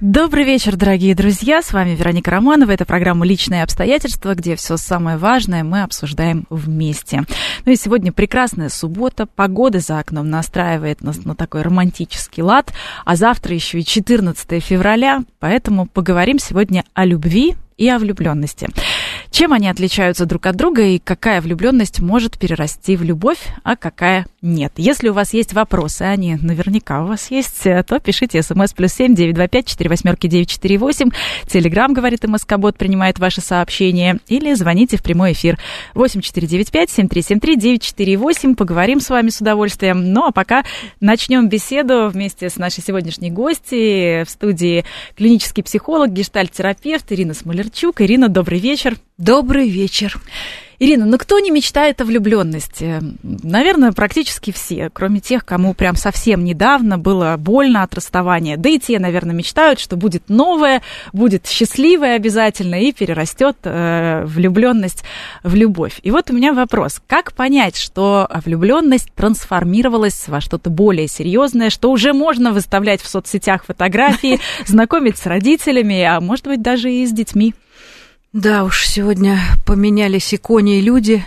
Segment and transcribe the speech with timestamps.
[0.00, 1.62] Добрый вечер, дорогие друзья.
[1.62, 2.72] С вами Вероника Романова.
[2.72, 7.22] Это программа «Личные обстоятельства», где все самое важное мы обсуждаем вместе.
[7.64, 9.26] Ну и сегодня прекрасная суббота.
[9.26, 12.72] Погода за окном настраивает нас на такой романтический лад.
[13.04, 15.22] А завтра еще и 14 февраля.
[15.38, 18.68] Поэтому поговорим сегодня о любви и о влюбленности.
[19.34, 24.26] Чем они отличаются друг от друга и какая влюбленность может перерасти в любовь, а какая
[24.42, 24.74] нет?
[24.76, 28.72] Если у вас есть вопросы, а они наверняка у вас есть, э, то пишите смс
[28.72, 31.10] плюс семь девять два пять четыре восьмерки девять четыре восемь.
[31.48, 34.20] Телеграмм, говорит МСК-бот, принимает ваши сообщения.
[34.28, 35.58] Или звоните в прямой эфир
[35.94, 38.54] восемь четыре девять пять семь три семь три девять четыре восемь.
[38.54, 40.12] Поговорим с вами с удовольствием.
[40.12, 40.62] Ну а пока
[41.00, 44.84] начнем беседу вместе с нашей сегодняшней гостьей в студии
[45.16, 48.00] клинический психолог, гештальт-терапевт Ирина Смолерчук.
[48.00, 48.94] Ирина, добрый вечер.
[49.18, 50.20] Добрый вечер.
[50.80, 53.00] Ирина, ну кто не мечтает о влюбленности?
[53.22, 58.56] Наверное, практически все, кроме тех, кому прям совсем недавно было больно от расставания.
[58.56, 65.04] Да и те, наверное, мечтают, что будет новое, будет счастливое обязательно и перерастет э, влюбленность
[65.44, 66.00] в любовь.
[66.02, 71.92] И вот у меня вопрос: как понять, что влюбленность трансформировалась во что-то более серьезное, что
[71.92, 77.12] уже можно выставлять в соцсетях фотографии, знакомить с родителями, а может быть даже и с
[77.12, 77.54] детьми?
[78.34, 81.24] Да уж, сегодня поменялись икони и люди,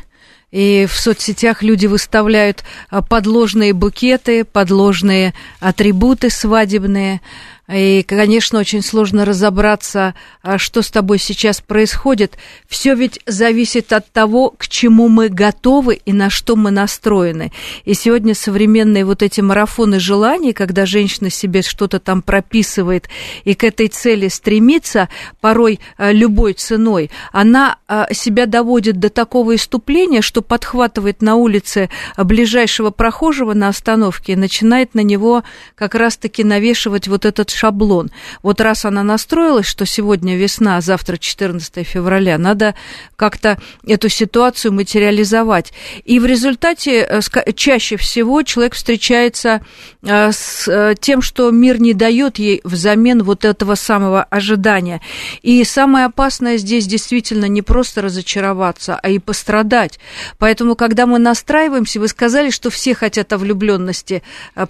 [0.51, 7.21] и в соцсетях люди выставляют а, подложные букеты, подложные атрибуты свадебные,
[7.69, 12.37] и, конечно, очень сложно разобраться, а, что с тобой сейчас происходит.
[12.69, 17.51] Все ведь зависит от того, к чему мы готовы и на что мы настроены.
[17.83, 23.09] И сегодня современные вот эти марафоны желаний, когда женщина себе что-то там прописывает
[23.43, 25.09] и к этой цели стремится,
[25.41, 31.89] порой а, любой ценой, она а, себя доводит до такого иступления, что подхватывает на улице
[32.15, 35.43] ближайшего прохожего на остановке и начинает на него
[35.75, 38.11] как раз-таки навешивать вот этот шаблон.
[38.43, 42.75] Вот раз она настроилась, что сегодня весна, а завтра 14 февраля, надо
[43.15, 45.73] как-то эту ситуацию материализовать.
[46.05, 47.21] И в результате э,
[47.55, 49.61] чаще всего человек встречается
[50.03, 55.01] э, с э, тем, что мир не дает ей взамен вот этого самого ожидания.
[55.41, 59.99] И самое опасное здесь действительно не просто разочароваться, а и пострадать.
[60.37, 64.21] Поэтому, когда мы настраиваемся, вы сказали, что все хотят о влюбленности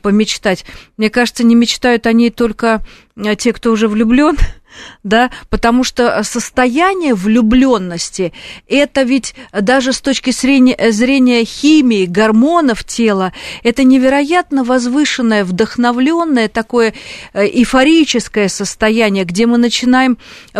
[0.01, 0.65] помечтать.
[0.95, 2.76] Мне кажется, не мечтают они только
[3.15, 4.37] а те, кто уже влюблен,
[5.03, 8.33] да, потому что состояние влюбленности
[8.67, 13.33] это ведь даже с точки зрения, зрения химии, гормонов тела,
[13.63, 16.93] это невероятно возвышенное, вдохновленное такое
[17.33, 20.17] э, эйфорическое состояние, где мы начинаем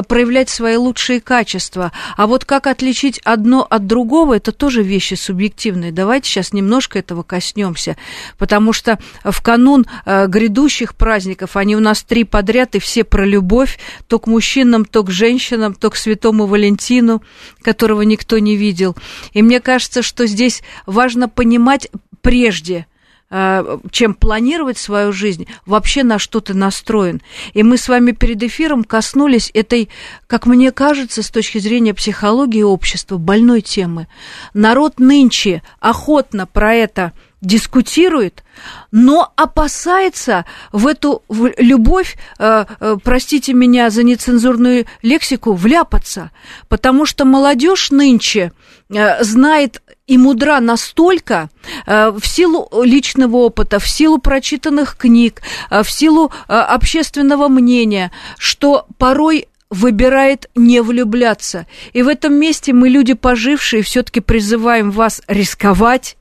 [0.07, 1.91] проявлять свои лучшие качества.
[2.15, 5.91] А вот как отличить одно от другого, это тоже вещи субъективные.
[5.91, 7.97] Давайте сейчас немножко этого коснемся,
[8.37, 13.25] потому что в канун э, грядущих праздников, они у нас три подряд, и все про
[13.25, 17.21] любовь, то к мужчинам, то к женщинам, то к святому Валентину,
[17.61, 18.95] которого никто не видел.
[19.33, 21.89] И мне кажется, что здесь важно понимать
[22.21, 22.87] прежде,
[23.29, 27.21] э, чем планировать свою жизнь, вообще на что ты настроен.
[27.53, 29.89] И мы с вами перед эфиром коснулись этой,
[30.27, 34.07] как мне кажется, с точки зрения психологии общества, больной темы.
[34.53, 38.43] Народ нынче охотно про это дискутирует,
[38.91, 46.31] но опасается в эту в любовь, э, э, простите меня за нецензурную лексику, вляпаться,
[46.67, 48.51] потому что молодежь нынче
[48.89, 51.49] э, знает и мудра настолько
[51.85, 58.11] э, в силу личного опыта, в силу прочитанных книг, э, в силу э, общественного мнения,
[58.37, 61.67] что порой выбирает не влюбляться.
[61.93, 66.16] И в этом месте мы, люди пожившие, все-таки призываем вас рисковать,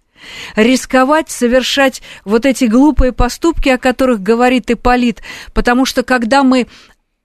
[0.54, 6.66] рисковать, совершать вот эти глупые поступки, о которых говорит Ипполит, потому что когда мы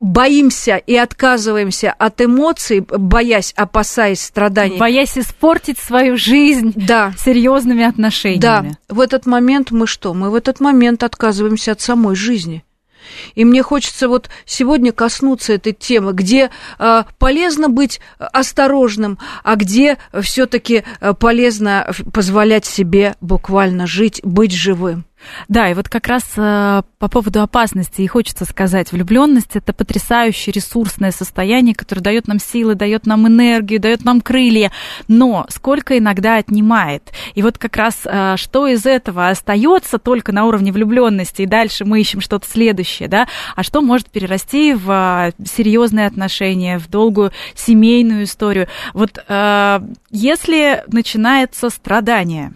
[0.02, 4.78] боимся и отказываемся от эмоций, боясь, опасаясь страданий.
[4.78, 7.14] Боясь испортить свою жизнь да.
[7.18, 8.42] серьезными отношениями.
[8.42, 10.14] Да, в этот момент мы что?
[10.14, 12.64] Мы в этот момент отказываемся от самой жизни.
[13.36, 16.50] И мне хочется вот сегодня коснуться этой темы, где
[16.80, 20.84] э, полезно быть осторожным, а где все-таки
[21.20, 25.06] полезно позволять себе буквально жить, быть живым.
[25.48, 30.54] Да, и вот как раз э, по поводу опасности и хочется сказать, влюбленность это потрясающее
[30.54, 34.72] ресурсное состояние, которое дает нам силы, дает нам энергию, дает нам крылья,
[35.08, 37.12] но сколько иногда отнимает.
[37.36, 41.86] И вот как раз э, что из этого остается только на уровне влюбленности, и дальше
[41.86, 44.90] мы ищем что-то следующее, да, а что может перерасти в
[45.38, 48.68] э, серьезные отношения, в долгую семейную историю.
[48.94, 49.80] Вот э,
[50.10, 52.54] если начинается страдание,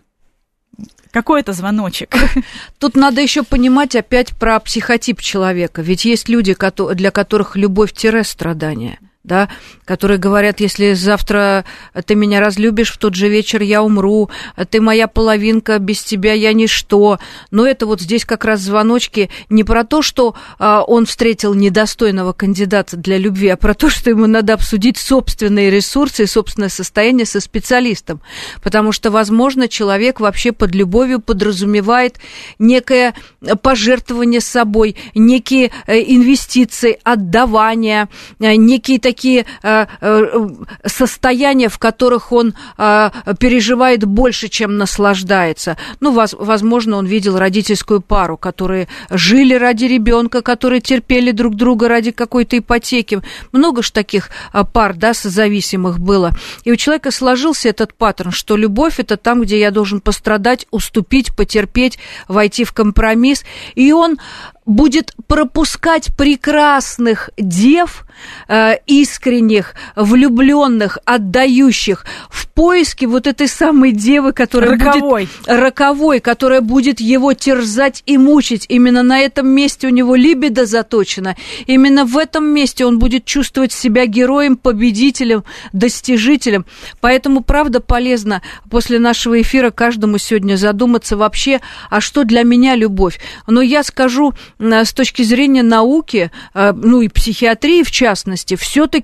[1.16, 2.14] какой это звоночек?
[2.78, 5.82] Тут надо еще понимать опять про психотип человека.
[5.82, 6.54] Ведь есть люди,
[6.94, 9.50] для которых любовь-страдание да,
[9.86, 11.66] которые говорят, если завтра
[12.06, 14.30] ты меня разлюбишь, в тот же вечер я умру,
[14.70, 17.20] ты моя половинка, без тебя я ничто.
[17.52, 22.34] Но это вот здесь как раз звоночки не про то, что а, он встретил недостойного
[22.34, 27.26] кандидата для любви, а про то, что ему надо обсудить собственные ресурсы и собственное состояние
[27.26, 28.22] со специалистом.
[28.62, 32.18] Потому что, возможно, человек вообще под любовью подразумевает
[32.60, 33.16] некое
[33.62, 40.48] пожертвование собой, некие э, инвестиции, отдавания, э, некие такие такие э, э,
[40.86, 45.78] состояния, в которых он э, переживает больше, чем наслаждается.
[46.02, 52.12] Ну, возможно, он видел родительскую пару, которые жили ради ребенка, которые терпели друг друга ради
[52.12, 53.22] какой-то ипотеки.
[53.54, 54.30] Много ж таких
[54.74, 56.32] пар, да, созависимых было.
[56.66, 61.34] И у человека сложился этот паттерн, что любовь это там, где я должен пострадать, уступить,
[61.34, 63.46] потерпеть, войти в компромисс.
[63.76, 64.18] И он
[64.66, 68.06] будет пропускать прекрасных дев,
[68.48, 75.24] э, искренних, влюбленных, отдающих в поиске вот этой самой девы, которая роковой.
[75.24, 78.66] будет роковой, которая будет его терзать и мучить.
[78.68, 81.36] Именно на этом месте у него либидо заточено.
[81.68, 86.66] Именно в этом месте он будет чувствовать себя героем, победителем, достижителем.
[87.00, 88.42] Поэтому, правда, полезно
[88.72, 93.20] после нашего эфира каждому сегодня задуматься вообще, а что для меня любовь.
[93.48, 98.95] Но я скажу с точки зрения науки, э, ну и психиатрии в частности, все-таки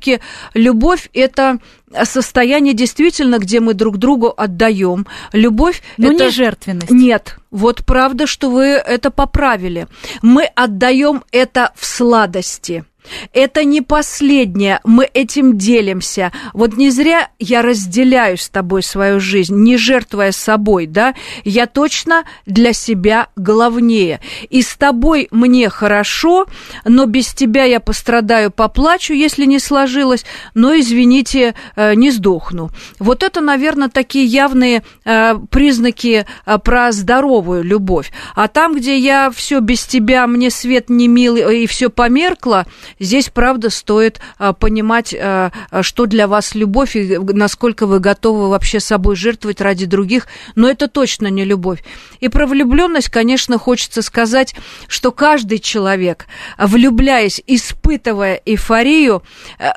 [0.53, 1.59] любовь это
[2.03, 5.07] состояние действительно, где мы друг другу отдаем.
[5.33, 5.81] Любовь.
[5.97, 6.25] Но это...
[6.25, 6.91] не жертвенность.
[6.91, 7.38] Нет.
[7.49, 9.88] Вот правда, что вы это поправили.
[10.21, 12.85] Мы отдаем это в сладости.
[13.33, 16.31] Это не последнее, мы этим делимся.
[16.53, 21.13] Вот не зря я разделяю с тобой свою жизнь, не жертвуя собой, да?
[21.44, 24.19] Я точно для себя главнее.
[24.50, 26.45] И с тобой мне хорошо,
[26.86, 32.69] но без тебя я пострадаю, поплачу, если не сложилось, но, извините, э, не сдохну.
[33.00, 38.12] Вот это, наверное, такие явные э, признаки э, про здоровую любовь.
[38.36, 42.65] А там, где я все без тебя, мне свет не милый и все померкло,
[43.01, 48.48] Здесь, правда, стоит а, понимать, а, а, что для вас любовь и насколько вы готовы
[48.48, 51.83] вообще собой жертвовать ради других, но это точно не любовь.
[52.19, 54.53] И про влюбленность, конечно, хочется сказать,
[54.88, 56.27] что каждый человек,
[56.59, 59.24] влюбляясь, испытывая эйфорию,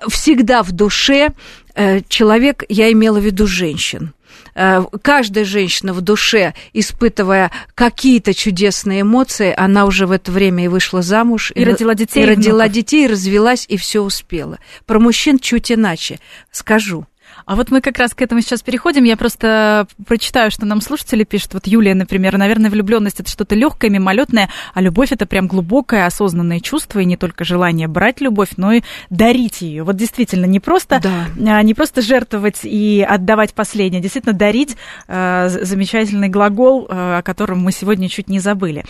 [0.06, 1.31] всегда в душе
[1.75, 4.24] э, человек, я имела в виду женщин, Э,
[4.54, 11.02] каждая женщина в душе, испытывая какие-то чудесные эмоции, она уже в это время и вышла
[11.02, 14.58] замуж, и, и родила детей, и родила детей, и развелась, и все успела.
[14.86, 16.20] Про мужчин чуть иначе
[16.50, 17.06] скажу.
[17.46, 19.05] А вот мы как раз к этому сейчас переходим.
[19.05, 21.55] Я просто прочитаю, что нам слушатели пишут.
[21.55, 26.61] Вот Юлия, например, наверное, влюбленность это что-то легкое, мимолетное, а любовь это прям глубокое, осознанное
[26.61, 29.82] чувство, и не только желание брать любовь, но и дарить ее.
[29.82, 31.58] Вот действительно, не просто, да.
[31.58, 34.76] А, не просто жертвовать и отдавать последнее, действительно дарить
[35.08, 38.85] э, замечательный глагол, э, о котором мы сегодня чуть не забыли.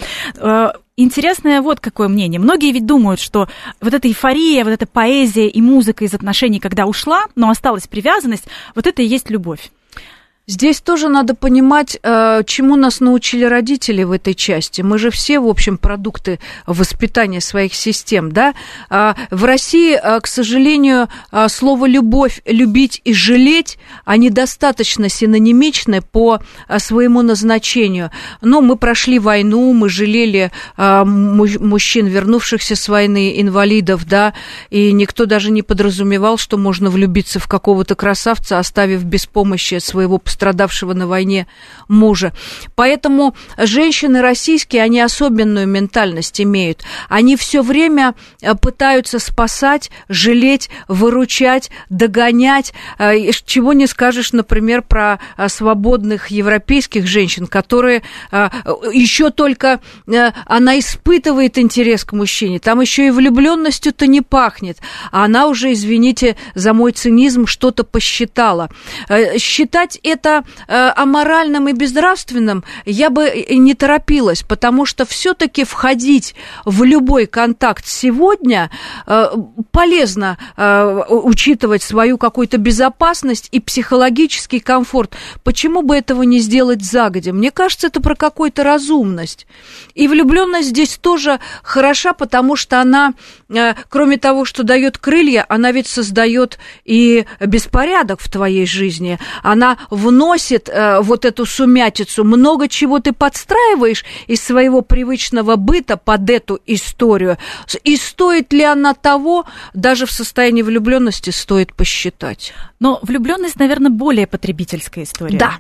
[0.97, 2.39] Интересное вот какое мнение.
[2.39, 3.49] Многие ведь думают, что
[3.81, 8.45] вот эта эйфория, вот эта поэзия и музыка из отношений, когда ушла, но осталась привязанность,
[8.77, 9.73] вот это и есть любовь.
[10.47, 14.83] Здесь тоже надо понимать, э, чему нас научили родители в этой части.
[14.83, 18.53] Мы же все, в общем, продукты воспитания своих систем, да?
[18.91, 26.03] А, в России, э, к сожалению, э, слово «любовь», «любить» и «жалеть», они достаточно синонимичны
[26.03, 26.41] по
[26.77, 28.11] своему назначению.
[28.43, 34.35] Но мы прошли войну, мы жалели мужчин, вернувшихся с войны, инвалидов, да,
[34.69, 40.19] и никто даже не подразумевал, что можно влюбиться в какого-то красавца, оставив без помощи своего
[40.35, 41.47] пострадавшего на войне
[41.87, 42.33] мужа.
[42.75, 46.83] Поэтому женщины российские, они особенную ментальность имеют.
[47.09, 52.73] Они все время э, пытаются спасать, жалеть, выручать, догонять.
[52.99, 53.15] Э,
[53.45, 58.03] чего не скажешь, например, про э, свободных европейских женщин, которые
[58.93, 59.81] еще только
[60.47, 64.79] она испытывает интерес к мужчине, там еще и влюбленностью-то не пахнет,
[65.13, 68.71] а она уже, извините за мой цинизм, что-то посчитала.
[69.39, 76.35] Считать это это э, аморальным и безнравственным, я бы не торопилась, потому что все-таки входить
[76.65, 78.71] в любой контакт сегодня
[79.07, 79.27] э,
[79.71, 85.15] полезно э, учитывать свою какую-то безопасность и психологический комфорт.
[85.43, 87.33] Почему бы этого не сделать загодя?
[87.33, 89.47] Мне кажется, это про какую-то разумность.
[89.95, 93.13] И влюбленность здесь тоже хороша, потому что она,
[93.51, 99.19] э, кроме того, что дает крылья, она ведь создает и беспорядок в твоей жизни.
[99.43, 99.77] Она
[100.15, 102.25] вносит э, вот эту сумятицу.
[102.25, 107.37] Много чего ты подстраиваешь из своего привычного быта под эту историю.
[107.83, 109.45] И стоит ли она того,
[109.75, 112.53] даже в состоянии влюбленности стоит посчитать.
[112.81, 115.39] Но влюбленность, наверное, более потребительская история.
[115.39, 115.59] Да.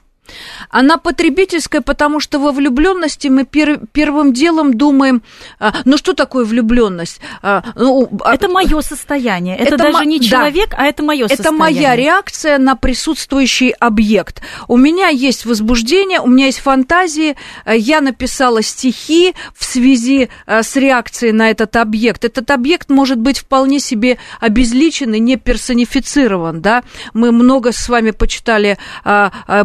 [0.70, 5.22] Она потребительская, потому что во влюбленности мы пер, первым делом думаем,
[5.58, 7.20] а, ну что такое влюбленность?
[7.42, 9.56] А, ну, а это мое состояние.
[9.56, 11.42] Это, это даже не человек, да, а это мое состояние.
[11.42, 14.42] Это моя реакция на присутствующий объект.
[14.68, 17.36] У меня есть возбуждение, у меня есть фантазии.
[17.66, 22.24] Я написала стихи в связи с реакцией на этот объект.
[22.24, 26.60] Этот объект может быть вполне себе обезличен и не персонифицирован.
[26.60, 26.82] Да?
[27.12, 28.78] Мы много с вами почитали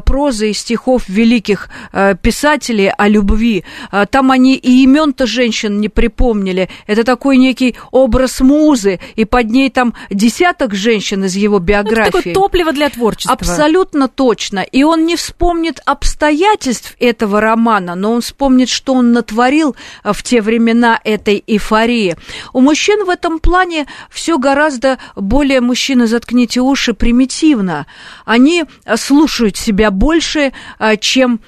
[0.06, 3.64] прозы из стихов великих э, писателей о любви.
[3.92, 6.70] Э, там они и имен-то женщин не припомнили.
[6.88, 12.00] Это такой некий образ музы, и под ней там десяток женщин из его биографии.
[12.00, 13.34] Ну, это такое топливо для творчества.
[13.34, 14.60] Абсолютно точно.
[14.60, 20.24] И он не вспомнит обстоятельств этого романа, но он вспомнит, что он натворил э, в
[20.24, 22.16] те времена этой эйфории.
[22.54, 27.86] У мужчин в этом плане все гораздо более, мужчины, заткните уши, примитивно.
[28.26, 28.66] Они
[28.96, 31.42] слушают себя больше, больше, а, чем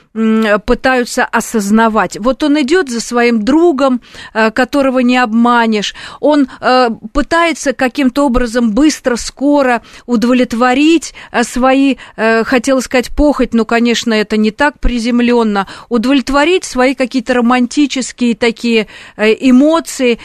[0.65, 2.17] пытаются осознавать.
[2.19, 4.01] Вот он идет за своим другом,
[4.33, 5.95] а, которого не обманешь.
[6.19, 14.37] Он а, пытается каким-то образом быстро, скоро удовлетворить свои, хотела сказать, похоть, но, конечно, это
[14.37, 20.19] не так приземленно, удовлетворить свои какие-то романтические такие эмоции.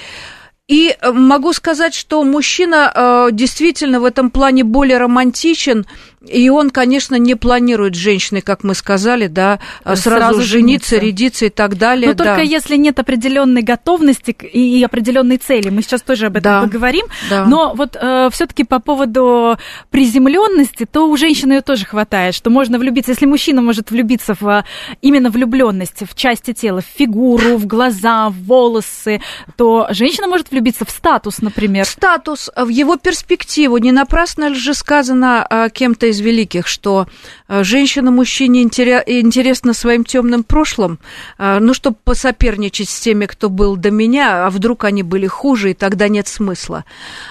[0.68, 5.86] И могу сказать, что мужчина действительно в этом плане более романтичен,
[6.28, 11.46] и он, конечно, не планирует с женщиной, как мы сказали, да, сразу, сразу жениться, рядиться
[11.46, 12.08] и так далее.
[12.08, 12.24] Но да.
[12.24, 15.70] только если нет определенной готовности и определенной цели.
[15.70, 16.62] Мы сейчас тоже об этом да.
[16.62, 17.06] поговорим.
[17.30, 17.44] Да.
[17.46, 19.56] Но вот э, все-таки по поводу
[19.90, 23.12] приземленности, то у женщины ее тоже хватает, что можно влюбиться.
[23.12, 24.64] Если мужчина может влюбиться в
[25.02, 29.20] именно влюбленность в части тела, в фигуру, в глаза, в волосы,
[29.56, 31.84] то женщина может влюбиться в статус, например.
[31.84, 33.78] Статус, в его перспективу.
[33.78, 37.06] Не напрасно же сказано э, кем-то из из великих, что
[37.48, 40.98] э, женщина мужчине интересна своим темным прошлым,
[41.38, 45.70] э, ну, чтобы посоперничать с теми, кто был до меня, а вдруг они были хуже,
[45.70, 46.84] и тогда нет смысла.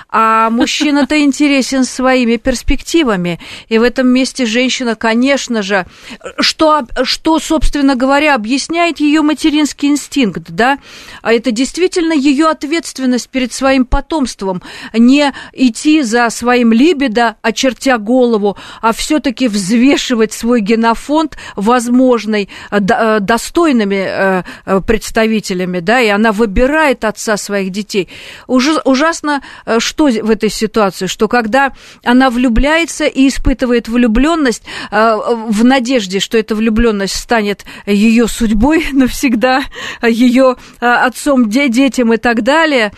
[0.09, 3.39] А мужчина-то интересен своими перспективами,
[3.69, 5.85] и в этом месте женщина, конечно же,
[6.39, 10.77] что, что собственно говоря, объясняет ее материнский инстинкт, да,
[11.21, 14.61] а это действительно ее ответственность перед своим потомством,
[14.93, 23.19] не идти за своим либидо, очертя голову, а все-таки взвешивать свой генофонд возможной э, э,
[23.19, 24.43] достойными э,
[24.85, 28.09] представителями, да, и она выбирает отца своих детей.
[28.47, 29.41] Ужасно,
[29.79, 36.55] что в этой ситуации, что когда она влюбляется и испытывает влюбленность в надежде, что эта
[36.55, 39.63] влюбленность станет ее судьбой навсегда,
[40.01, 42.91] ее отцом, детям и так далее,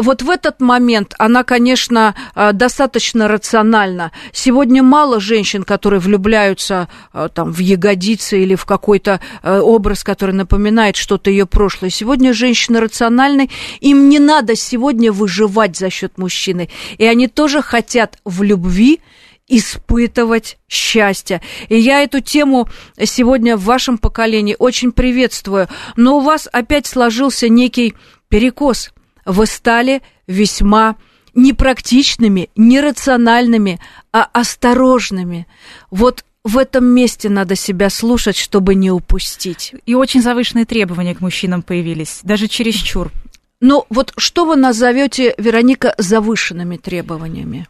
[0.00, 2.14] вот в этот момент она, конечно,
[2.52, 4.12] достаточно рациональна.
[4.32, 10.02] Сегодня мало мало женщин, которые влюбляются э, там, в ягодицы или в какой-то э, образ,
[10.02, 11.90] который напоминает что-то ее прошлое.
[11.90, 13.48] Сегодня женщины рациональны,
[13.78, 16.68] им не надо сегодня выживать за счет мужчины.
[16.98, 18.98] И они тоже хотят в любви
[19.46, 21.40] испытывать счастье.
[21.68, 22.68] И я эту тему
[23.00, 25.68] сегодня в вашем поколении очень приветствую.
[25.94, 27.94] Но у вас опять сложился некий
[28.28, 28.90] перекос.
[29.24, 30.96] Вы стали весьма
[31.36, 33.78] непрактичными, нерациональными,
[34.12, 35.46] а осторожными.
[35.90, 39.74] Вот в этом месте надо себя слушать, чтобы не упустить.
[39.84, 43.12] И очень завышенные требования к мужчинам появились, даже чересчур.
[43.60, 47.66] Ну вот что вы назовете, Вероника, завышенными требованиями?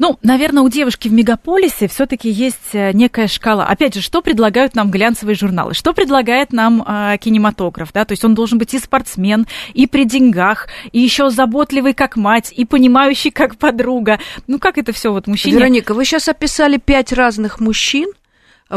[0.00, 3.66] Ну, наверное, у девушки в мегаполисе все-таки есть э, некая шкала.
[3.66, 5.74] Опять же, что предлагают нам глянцевые журналы?
[5.74, 7.92] Что предлагает нам э, кинематограф?
[7.92, 8.04] Да?
[8.04, 12.52] То есть он должен быть и спортсмен, и при деньгах, и еще заботливый как мать,
[12.54, 14.20] и понимающий как подруга.
[14.46, 15.56] Ну, как это все вот мужчине?
[15.56, 18.08] Вероника, вы сейчас описали пять разных мужчин,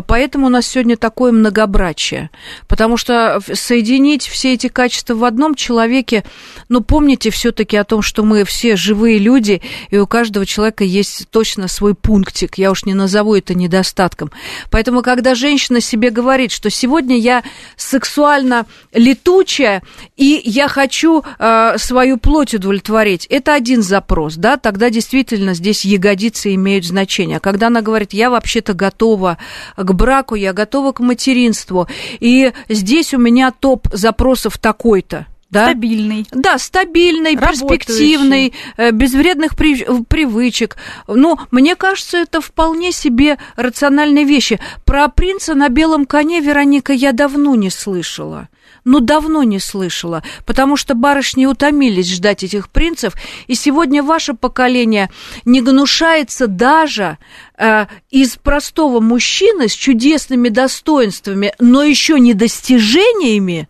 [0.08, 2.30] Поэтому у нас сегодня такое многобрачие.
[2.68, 6.24] Потому что соединить все эти качества в одном человеке,
[6.70, 11.28] ну, помните все-таки о том, что мы все живые люди, и у каждого человека есть
[11.30, 12.58] точно свой пунктик.
[12.58, 14.32] Я уж не назову это недостатком.
[14.70, 17.44] Поэтому, когда женщина себе говорит, что сегодня я
[17.76, 19.84] сексуально летучая,
[20.16, 26.54] и я хочу э, свою плоть удовлетворить, это один запрос, да, тогда действительно здесь ягодицы
[26.56, 27.38] имеют значение.
[27.38, 29.38] А когда она говорит, я вообще-то готова
[29.84, 31.88] к браку, я готова к материнству.
[32.20, 35.28] И здесь у меня топ запросов такой-то.
[35.50, 35.66] Да?
[35.66, 36.26] Стабильный.
[36.32, 40.78] Да, стабильный, перспективный, э, без вредных привычек.
[41.08, 44.62] Ну, мне кажется, это вполне себе рациональные вещи.
[44.86, 48.48] Про принца на белом коне, Вероника, я давно не слышала
[48.84, 53.14] ну, давно не слышала, потому что барышни утомились ждать этих принцев,
[53.48, 55.10] и сегодня ваше поколение
[55.46, 57.18] не гнушается даже
[57.58, 63.70] э, из простого мужчины с чудесными достоинствами, но еще не достижениями,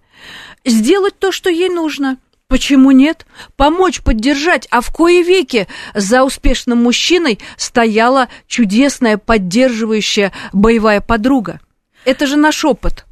[0.65, 2.17] сделать то, что ей нужно.
[2.47, 3.25] Почему нет?
[3.55, 4.67] Помочь, поддержать.
[4.71, 11.61] А в кое веке за успешным мужчиной стояла чудесная, поддерживающая боевая подруга.
[12.03, 13.05] Это же наш опыт.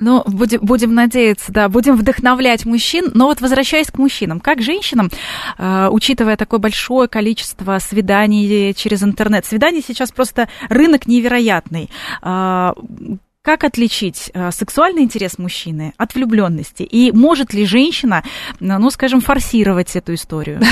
[0.00, 3.12] Ну, будем, будем надеяться, да, будем вдохновлять мужчин.
[3.14, 5.10] Но вот возвращаясь к мужчинам, как женщинам,
[5.56, 11.90] э, учитывая такое большое количество свиданий через интернет, свиданий сейчас просто рынок невероятный.
[12.22, 12.72] Э,
[13.42, 16.82] как отличить э, сексуальный интерес мужчины от влюбленности?
[16.82, 18.24] И может ли женщина,
[18.58, 20.60] ну, скажем, форсировать эту историю?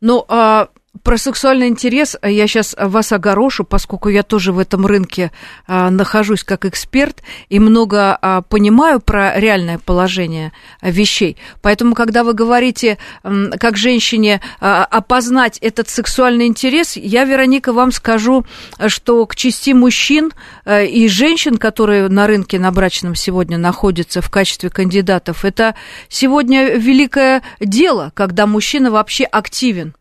[0.00, 0.68] Ну, а,
[1.02, 5.32] про сексуальный интерес я сейчас вас огорошу, поскольку я тоже в этом рынке
[5.66, 10.52] а, нахожусь как эксперт и много а, понимаю про реальное положение
[10.82, 11.36] вещей.
[11.62, 18.44] Поэтому, когда вы говорите, как женщине а, опознать этот сексуальный интерес, я, Вероника, вам скажу,
[18.86, 20.32] что к части мужчин
[20.64, 25.74] а, и женщин, которые на рынке на брачном сегодня находятся в качестве кандидатов, это
[26.08, 29.94] сегодня великое дело, когда мужчина вообще активен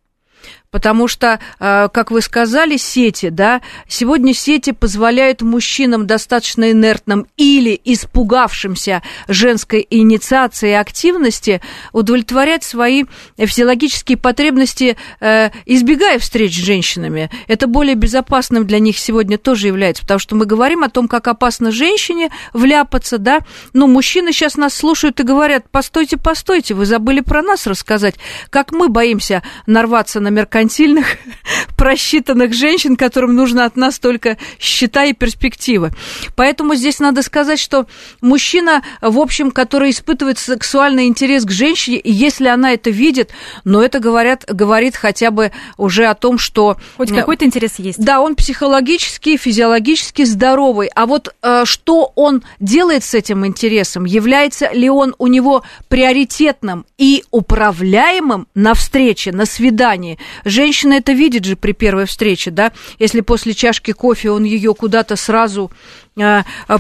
[0.72, 7.80] потому что, э, как вы сказали, сети, да, сегодня сети позволяют мужчинам достаточно инертным или
[7.84, 11.62] испугавшимся женской инициации и активности
[11.94, 13.06] удовлетворять свои
[13.38, 17.30] физиологические потребности, э, избегая встреч с женщинами.
[17.48, 21.28] Это более безопасным для них сегодня тоже является, потому что мы говорим о том, как
[21.28, 23.40] опасно женщине вляпаться, да,
[23.74, 28.16] но мужчины сейчас нас слушают и говорят, постойте, постойте, вы забыли про нас рассказать,
[28.50, 31.06] как мы боимся нарваться на меркантильность меркантильных,
[31.78, 35.92] просчитанных женщин, которым нужно от нас только счета и перспективы.
[36.36, 37.86] Поэтому здесь надо сказать, что
[38.22, 43.32] мужчина, в общем, который испытывает сексуальный интерес к женщине, если она это видит,
[43.64, 46.78] но это говорят, говорит хотя бы уже о том, что...
[46.98, 48.04] Хоть какой-то интерес есть.
[48.04, 50.90] Да, он психологически, физиологически здоровый.
[50.96, 54.06] А вот э, что он делает с этим интересом?
[54.06, 60.18] Является ли он у него приоритетным и управляемым на встрече, на свидании?
[60.48, 65.18] Женщина это видит же при первой встрече, да, если после чашки кофе он ее куда-то
[65.18, 65.72] сразу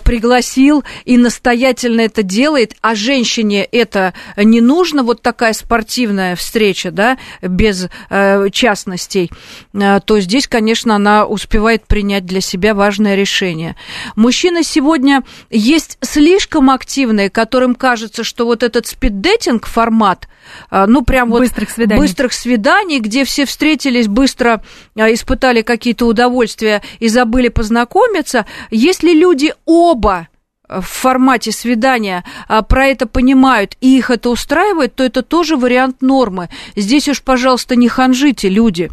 [0.03, 7.17] пригласил и настоятельно это делает, а женщине это не нужно, вот такая спортивная встреча, да,
[7.41, 9.29] без э, частностей,
[9.73, 13.75] э, то здесь, конечно, она успевает принять для себя важное решение.
[14.15, 20.27] Мужчины сегодня есть слишком активные, которым кажется, что вот этот спиддейтинг формат,
[20.71, 22.01] э, ну, прям вот быстрых свиданий.
[22.01, 24.63] быстрых свиданий, где все встретились, быстро
[24.95, 30.27] испытали какие-то удовольствия и забыли познакомиться, если люди люди оба
[30.69, 36.01] в формате свидания а, про это понимают и их это устраивает, то это тоже вариант
[36.01, 36.49] нормы.
[36.75, 38.89] Здесь уж, пожалуйста, не ханжите, люди.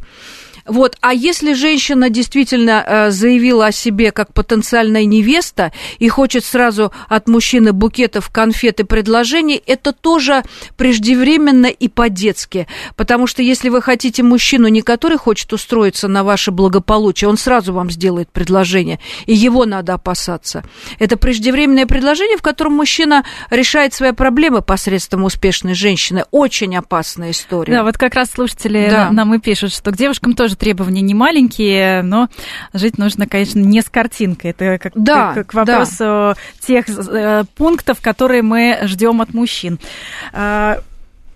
[0.66, 0.96] Вот.
[1.00, 7.28] А если женщина действительно э, заявила о себе как потенциальная невеста и хочет сразу от
[7.28, 10.42] мужчины букетов, конфет и предложений, это тоже
[10.76, 12.66] преждевременно и по-детски.
[12.96, 17.72] Потому что если вы хотите мужчину, не который хочет устроиться на ваше благополучие, он сразу
[17.72, 20.64] вам сделает предложение, и его надо опасаться.
[20.98, 26.24] Это преждевременное предложение, в котором мужчина решает свои проблемы посредством успешной женщины.
[26.30, 27.72] Очень опасная история.
[27.74, 29.10] Да, вот как раз слушатели да.
[29.10, 32.28] нам и пишут, что к девушкам тоже тоже требования не маленькие, но
[32.72, 34.50] жить нужно, конечно, не с картинкой.
[34.50, 36.36] Это как, да, как, к вопросу да.
[36.60, 39.78] тех э, пунктов, которые мы ждем от мужчин.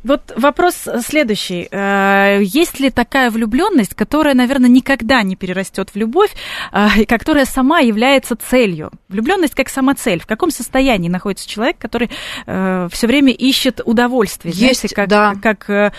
[0.08, 1.68] Вот вопрос следующий.
[1.70, 6.30] Э, есть ли такая влюбленность, которая, наверное, никогда не перерастет в любовь,
[6.72, 8.90] э, и которая сама является целью?
[9.10, 10.20] Влюбленность как сама цель.
[10.20, 12.10] В каком состоянии находится человек, который
[12.46, 14.54] э, все время ищет удовольствие?
[14.54, 15.34] Есть, знаете, как, да.
[15.42, 15.92] как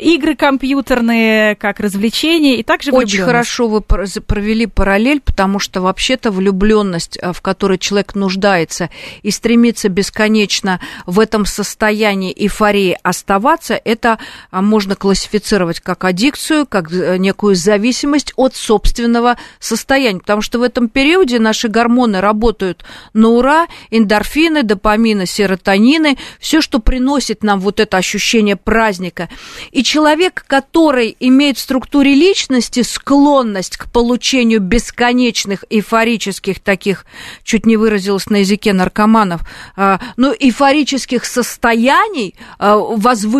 [0.00, 7.16] игры компьютерные, как развлечения, и также Очень хорошо вы провели параллель, потому что вообще-то влюбленность,
[7.22, 8.90] в которой человек нуждается
[9.22, 14.18] и стремится бесконечно в этом состоянии эйфории оставаться, это
[14.50, 20.62] а, можно классифицировать как аддикцию, как э, некую зависимость от собственного состояния, потому что в
[20.62, 27.80] этом периоде наши гормоны работают на ура, эндорфины, допамины, серотонины, все, что приносит нам вот
[27.80, 29.28] это ощущение праздника.
[29.70, 37.06] И человек, который имеет в структуре личности склонность к получению бесконечных эйфорических таких,
[37.44, 39.42] чуть не выразилась на языке наркоманов,
[39.76, 42.76] а, ну, эйфорических состояний а,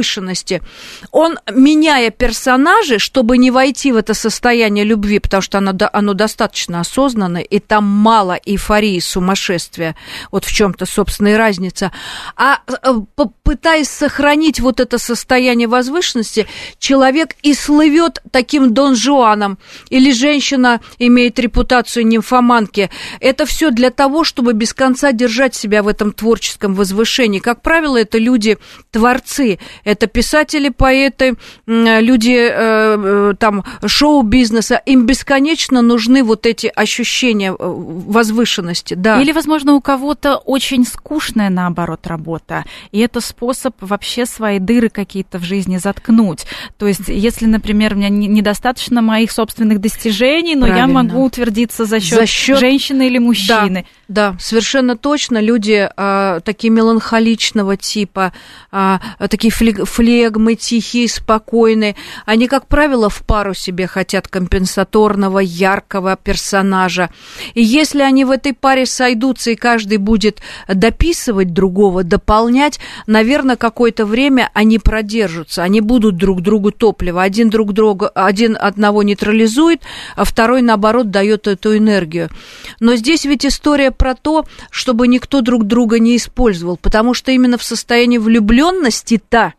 [0.03, 0.63] возвышенности,
[1.11, 6.81] он, меняя персонажей, чтобы не войти в это состояние любви, потому что оно, оно достаточно
[6.81, 9.95] осознанное, и там мало эйфории, сумасшествия,
[10.31, 11.93] вот в чем-то, собственная разница,
[12.37, 12.95] а э,
[13.43, 16.47] пытаясь сохранить вот это состояние возвышенности,
[16.79, 19.59] человек и слывет таким Дон Жуаном,
[19.91, 22.91] или женщина имеет репутацию нимфоманки.
[23.21, 27.39] Это все для того, чтобы без конца держать себя в этом творческом возвышении.
[27.39, 31.35] Как правило, это люди-творцы, это писатели, поэты,
[31.67, 34.81] люди э, э, там шоу-бизнеса.
[34.87, 39.21] Им бесконечно нужны вот эти ощущения э, возвышенности, да.
[39.21, 45.39] Или, возможно, у кого-то очень скучная, наоборот, работа, и это способ вообще свои дыры какие-то
[45.39, 46.47] в жизни заткнуть.
[46.79, 50.87] То есть, если, например, у меня недостаточно моих собственных достижений, но Правильно.
[50.87, 52.59] я могу утвердиться за счет, счет...
[52.59, 53.87] женщины или мужчины.
[54.09, 55.39] Да, да, совершенно точно.
[55.39, 58.33] Люди а, такие меланхоличного типа,
[58.71, 67.11] а, такие флегмы, тихие, спокойные, они, как правило, в пару себе хотят компенсаторного, яркого персонажа.
[67.55, 74.07] И если они в этой паре сойдутся, и каждый будет дописывать другого, дополнять, наверное, какое-то
[74.07, 77.23] время они продержатся, они будут друг другу топливо.
[77.23, 79.83] Один друг друга, один одного нейтрализует,
[80.17, 82.29] а второй, наоборот, дает эту энергию.
[82.81, 87.59] Но здесь ведь история про то, чтобы никто друг друга не использовал, потому что именно
[87.59, 89.55] в состоянии влюбленности-то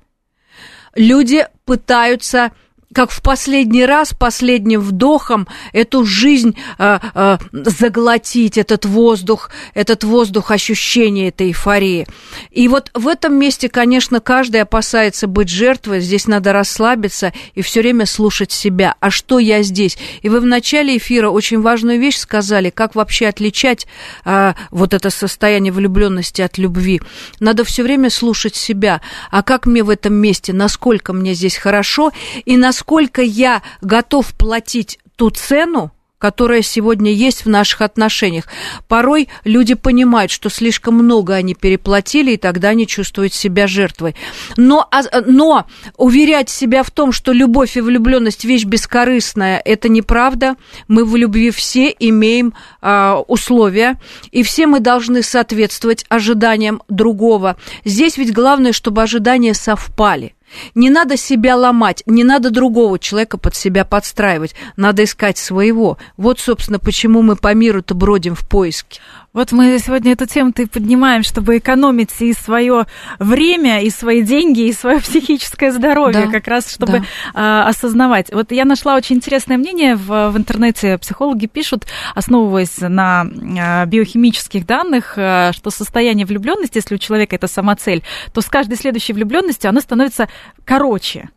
[0.96, 2.52] люди пытаются
[2.94, 10.52] как в последний раз, последним вдохом эту жизнь э, э, заглотить, этот воздух, этот воздух
[10.52, 12.08] ощущения этой эйфории.
[12.52, 17.82] И вот в этом месте, конечно, каждый опасается быть жертвой, здесь надо расслабиться и все
[17.82, 18.96] время слушать себя.
[19.00, 19.98] А что я здесь?
[20.22, 23.88] И вы в начале эфира очень важную вещь сказали, как вообще отличать
[24.24, 27.02] э, вот это состояние влюбленности от любви.
[27.40, 29.02] Надо все время слушать себя.
[29.32, 32.12] А как мне в этом месте, насколько мне здесь хорошо
[32.46, 38.46] и насколько насколько я готов платить ту цену, которая сегодня есть в наших отношениях.
[38.90, 44.16] Порой люди понимают, что слишком много они переплатили, и тогда они чувствуют себя жертвой.
[44.58, 45.66] Но, а, но
[45.98, 50.56] уверять себя в том, что любовь и влюбленность вещь бескорыстная, это неправда.
[50.90, 53.98] Мы в любви все имеем а, условия,
[54.32, 57.56] и все мы должны соответствовать ожиданиям другого.
[57.86, 60.36] Здесь ведь главное, чтобы ожидания совпали.
[60.76, 65.98] Не надо себя ломать, не надо другого человека под себя подстраивать, надо искать своего.
[66.18, 69.00] Вот, собственно, почему мы по миру-то бродим в поиске.
[69.34, 72.86] Вот мы сегодня эту тему-то и поднимаем, чтобы экономить и свое
[73.18, 77.04] время, и свои деньги, и свое психическое здоровье, да, как раз чтобы да.
[77.34, 78.32] а, осознавать.
[78.32, 81.00] Вот я нашла очень интересное мнение в, в интернете.
[81.00, 83.26] Психологи пишут, основываясь на
[83.60, 88.46] а, биохимических данных, а, что состояние влюбленности, если у человека это сама цель, то с
[88.46, 90.30] каждой следующей влюбленностью оно становится
[90.64, 91.30] короче.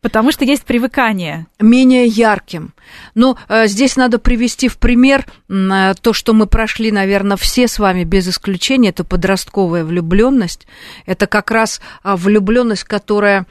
[0.00, 1.46] Потому что есть привыкание.
[1.58, 2.74] Менее ярким.
[3.14, 7.78] Но э, здесь надо привести в пример э, то, что мы прошли, наверное, все с
[7.78, 8.90] вами без исключения.
[8.90, 10.66] Это подростковая влюбленность.
[11.06, 13.46] Это как раз э, влюбленность, которая,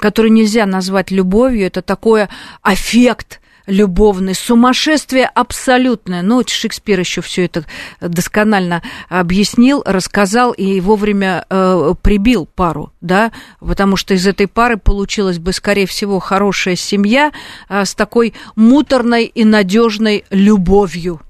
[0.00, 1.66] которую нельзя назвать любовью.
[1.66, 2.28] Это такой
[2.62, 6.22] аффект любовный, сумасшествие абсолютное.
[6.22, 7.64] Ну, Шекспир еще все это
[8.00, 15.38] досконально объяснил, рассказал и вовремя э, прибил пару, да, потому что из этой пары получилась
[15.38, 17.30] бы, скорее всего, хорошая семья
[17.68, 21.20] э, с такой муторной и надежной любовью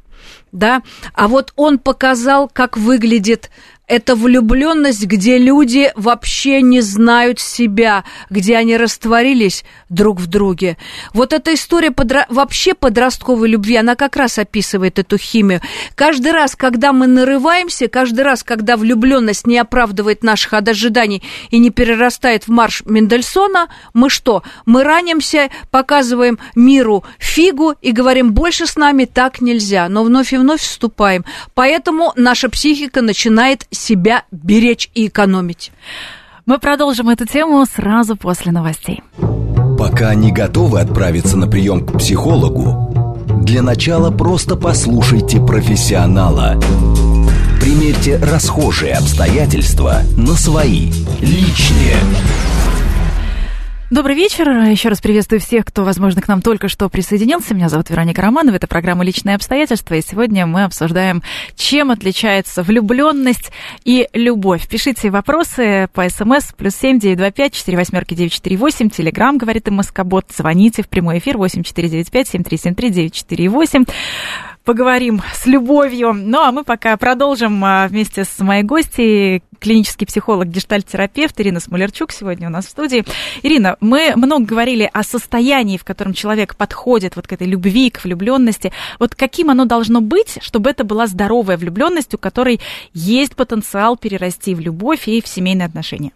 [0.52, 3.50] да, а вот он показал, как выглядит
[3.88, 10.76] это влюбленность, где люди вообще не знают себя, где они растворились друг в друге.
[11.14, 12.26] Вот эта история подро...
[12.28, 15.62] вообще подростковой любви, она как раз описывает эту химию.
[15.94, 21.70] Каждый раз, когда мы нарываемся, каждый раз, когда влюбленность не оправдывает наших ожиданий и не
[21.70, 24.42] перерастает в марш Мендельсона, мы что?
[24.66, 30.36] Мы ранимся, показываем миру фигу и говорим, больше с нами так нельзя, но вновь и
[30.36, 31.24] вновь вступаем.
[31.54, 35.72] Поэтому наша психика начинает себя беречь и экономить.
[36.46, 39.02] Мы продолжим эту тему сразу после новостей.
[39.78, 46.60] Пока не готовы отправиться на прием к психологу, для начала просто послушайте профессионала.
[47.60, 51.96] Примерьте расхожие обстоятельства на свои, личные.
[53.90, 54.50] Добрый вечер.
[54.50, 57.54] Еще раз приветствую всех, кто, возможно, к нам только что присоединился.
[57.54, 58.56] Меня зовут Вероника Романова.
[58.56, 59.94] Это программа «Личные обстоятельства».
[59.94, 61.22] И сегодня мы обсуждаем,
[61.56, 63.50] чем отличается влюбленность
[63.84, 64.68] и любовь.
[64.68, 68.90] Пишите вопросы по смс плюс семь девять два пять четыре восьмерки девять четыре восемь.
[68.90, 70.26] Телеграмм, говорит и Москобот.
[70.36, 73.86] Звоните в прямой эфир восемь четыре девять пять семь три семь три девять четыре восемь
[74.68, 76.12] поговорим с любовью.
[76.12, 82.12] Ну, а мы пока продолжим а, вместе с моей гостьей, клинический психолог, гештальт-терапевт Ирина Смолерчук
[82.12, 83.06] сегодня у нас в студии.
[83.42, 88.04] Ирина, мы много говорили о состоянии, в котором человек подходит вот к этой любви, к
[88.04, 88.70] влюбленности.
[88.98, 92.60] Вот каким оно должно быть, чтобы это была здоровая влюбленность, у которой
[92.92, 96.12] есть потенциал перерасти в любовь и в семейные отношения?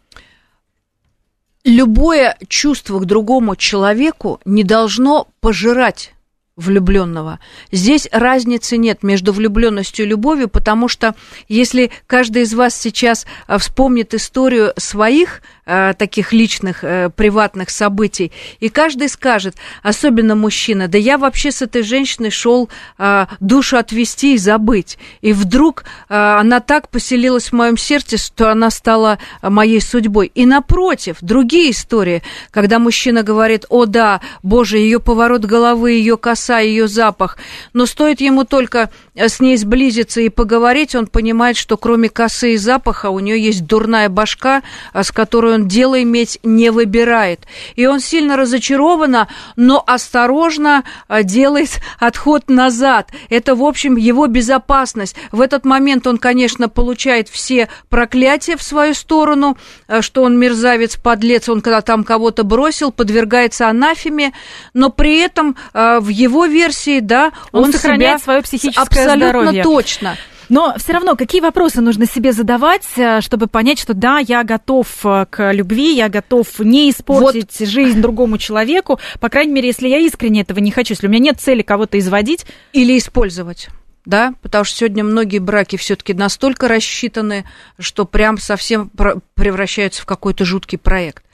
[1.65, 6.13] Любое чувство к другому человеку не должно пожирать
[6.57, 7.39] влюбленного.
[7.71, 11.15] Здесь разницы нет между влюбленностью и любовью, потому что
[11.49, 18.33] если каждый из вас сейчас а, вспомнит историю своих э, таких личных, э, приватных событий,
[18.61, 24.35] и каждый скажет, особенно мужчина, да я вообще с этой женщиной шел э, душу отвести
[24.35, 29.81] и забыть, и вдруг э, она так поселилась в моем сердце, что она стала моей
[29.81, 30.31] судьбой.
[30.35, 36.59] И напротив, другие истории, когда мужчина говорит, о да, боже, ее поворот головы, ее коса,
[36.59, 37.39] ее запах,
[37.73, 42.57] но стоит ему только с ней сблизиться и поговорить, он понимает, что кроме косы и
[42.57, 44.63] запаха у нее есть дурная башка,
[44.95, 47.41] с которой он дело иметь не выбирает.
[47.77, 53.11] И он сильно разочарован, но осторожно а, делает отход назад.
[53.29, 55.15] Это, в общем, его безопасность.
[55.31, 60.97] В этот момент он, конечно, получает все проклятия в свою сторону, а, что он мерзавец,
[60.97, 64.33] подлец, он когда там кого-то бросил, подвергается анафеме,
[64.73, 69.29] но при этом а, в его версии, да, он, он сохраняет себя свое психическое абсолютно
[69.29, 69.63] здоровье.
[69.63, 70.17] точно.
[70.49, 74.87] Но все равно, какие вопросы нужно себе задавать, э, чтобы понять, что да, я готов
[75.05, 77.69] э, к любви, я готов не испортить вот.
[77.69, 81.21] жизнь другому человеку, по крайней мере, если я искренне этого не хочу, если у меня
[81.23, 82.45] нет цели кого-то изводить.
[82.73, 83.69] Или использовать
[84.05, 87.45] да, потому что сегодня многие браки все-таки настолько рассчитаны,
[87.79, 88.91] что прям совсем
[89.35, 91.25] превращаются в какой-то жуткий проект.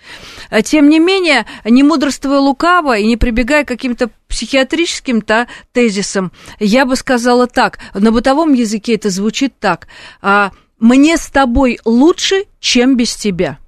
[0.51, 6.85] А тем не менее, не мудрствуя лукаво и не прибегая к каким-то психиатрическим-то тезисам, я
[6.85, 9.89] бы сказала так, на бытовом языке это звучит так,
[10.21, 13.59] «А, «мне с тобой лучше, чем без тебя».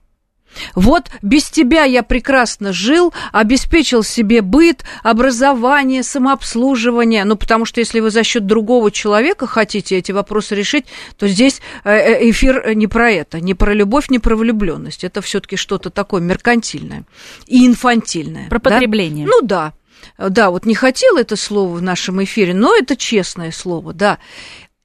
[0.74, 7.24] Вот без тебя я прекрасно жил, обеспечил себе быт, образование, самообслуживание.
[7.24, 10.86] Ну, потому что если вы за счет другого человека хотите эти вопросы решить,
[11.16, 15.04] то здесь э, э, эфир не про это, не про любовь, не про влюбленность.
[15.04, 17.04] Это все-таки что-то такое меркантильное
[17.46, 18.48] и инфантильное.
[18.48, 19.26] Про потребление.
[19.26, 19.32] Да?
[19.32, 19.72] Ну да.
[20.18, 24.18] Да, вот не хотел это слово в нашем эфире, но это честное слово, да.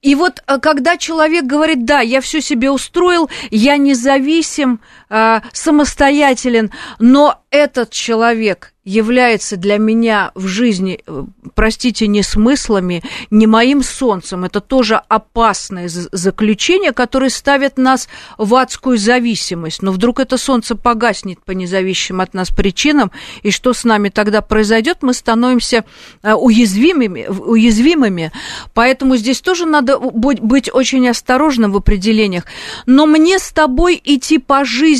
[0.02, 6.70] И вот э, когда человек говорит, да, я все себе устроил, я независим, э, самостоятелен,
[6.98, 14.44] но этот человек является для меня в жизни, э, простите, не смыслами, не моим солнцем.
[14.44, 19.82] Это тоже опасное заключение, которое ставит нас в адскую зависимость.
[19.82, 23.10] Но вдруг это солнце погаснет по независимым от нас причинам,
[23.42, 24.98] и что с нами тогда произойдет?
[25.02, 25.84] Мы становимся
[26.22, 28.30] э, уязвимыми, уязвимыми.
[28.72, 32.44] Поэтому здесь тоже надо быть очень осторожным в определениях.
[32.86, 34.95] Но мне с тобой идти по жизни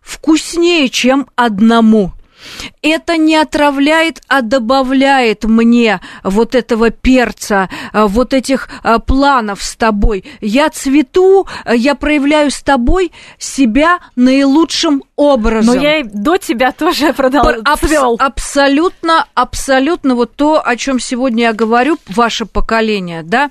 [0.00, 2.12] вкуснее, чем одному.
[2.82, 9.76] Это не отравляет, а добавляет мне вот этого перца, э, вот этих э, планов с
[9.76, 10.24] тобой.
[10.40, 15.76] Я цвету, э, я проявляю с тобой себя наилучшим образом.
[15.76, 17.80] Но я и до тебя тоже продал, Абс-
[18.18, 23.50] Абсолютно, абсолютно вот то, о чем сегодня я говорю, ваше поколение, да,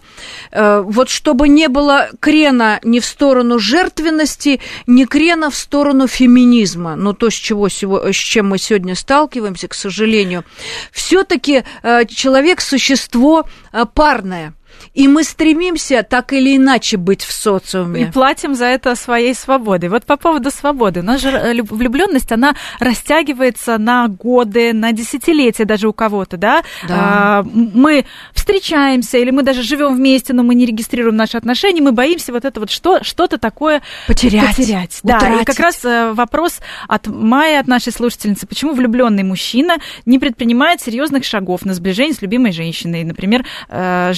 [0.51, 7.13] вот чтобы не было крена ни в сторону жертвенности, ни крена в сторону феминизма, ну
[7.13, 10.43] то, с, чего, с чем мы сегодня сталкиваемся, к сожалению,
[10.91, 14.53] все-таки э, человек существо э, парное.
[14.93, 18.01] И мы стремимся так или иначе быть в социуме.
[18.01, 19.89] И платим за это своей свободой.
[19.89, 20.99] Вот по поводу свободы.
[20.99, 26.63] У нас же э, влюбленность, она растягивается на годы, на десятилетия даже у кого-то, да?
[26.87, 26.95] Да.
[26.97, 31.91] А, мы встречаемся, или мы даже живем вместе, но мы не регистрируем наши отношения, мы
[31.91, 34.55] боимся вот это вот что, что-то такое потерять.
[34.55, 34.99] потерять.
[35.03, 40.19] Да, и как раз э, вопрос от Майи, от нашей слушательницы, почему влюбленный мужчина не
[40.19, 44.11] предпринимает серьезных шагов на сближение с любимой женщиной, например, э,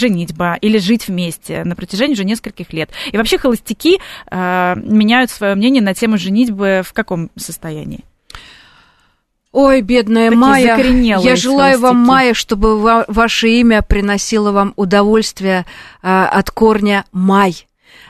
[0.43, 2.89] женитьба или жить вместе на протяжении уже нескольких лет.
[3.12, 8.03] И вообще холостяки э, меняют свое мнение на тему женитьбы в каком состоянии?
[9.51, 10.77] Ой, бедная Такие Майя,
[11.19, 15.65] я желаю вам, Майя, чтобы ва- ваше имя приносило вам удовольствие
[16.01, 17.67] э, от корня Май.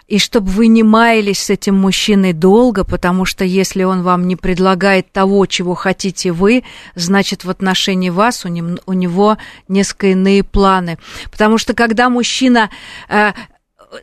[0.08, 4.36] И чтобы вы не маялись с этим мужчиной долго, потому что если он вам не
[4.36, 6.64] предлагает того, чего хотите вы,
[6.96, 10.98] значит, в отношении вас у, нем, у него несколько иные планы.
[11.32, 12.70] Потому что когда мужчина
[13.08, 13.32] э,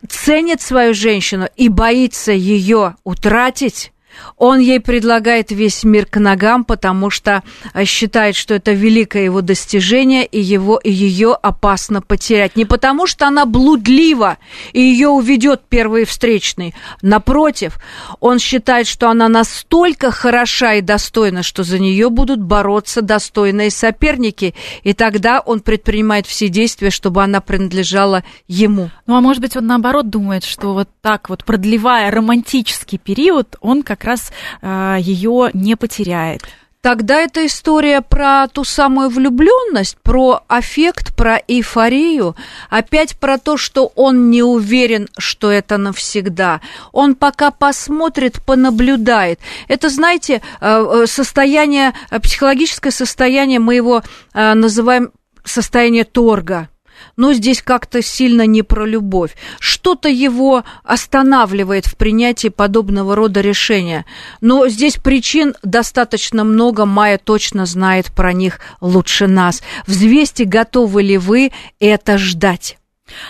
[0.08, 3.92] ценит свою женщину и боится ее утратить,
[4.36, 7.42] он ей предлагает весь мир к ногам, потому что
[7.74, 12.56] э, считает, что это великое его достижение, и, его, и ее опасно потерять.
[12.56, 14.38] Не потому, что она блудлива,
[14.72, 16.74] и ее уведет первый встречный.
[17.02, 17.78] Напротив,
[18.20, 24.54] он считает, что она настолько хороша и достойна, что за нее будут бороться достойные соперники,
[24.82, 28.90] и тогда он предпринимает все действия, чтобы она принадлежала ему.
[29.06, 33.82] Ну, а может быть, он наоборот думает, что вот так вот, продлевая романтический период, он
[33.82, 34.32] как раз раз
[34.62, 36.42] э, ее не потеряет.
[36.82, 42.36] Тогда это история про ту самую влюбленность, про аффект, про эйфорию,
[42.70, 46.62] опять про то, что он не уверен, что это навсегда.
[46.92, 49.40] Он пока посмотрит, понаблюдает.
[49.68, 55.10] Это, знаете, э, э, состояние, психологическое состояние мы его называем
[55.44, 56.69] состояние торга
[57.16, 59.36] но здесь как-то сильно не про любовь.
[59.58, 64.04] Что-то его останавливает в принятии подобного рода решения.
[64.40, 69.62] Но здесь причин достаточно много, Майя точно знает про них лучше нас.
[69.86, 72.79] Взвесьте, готовы ли вы это ждать.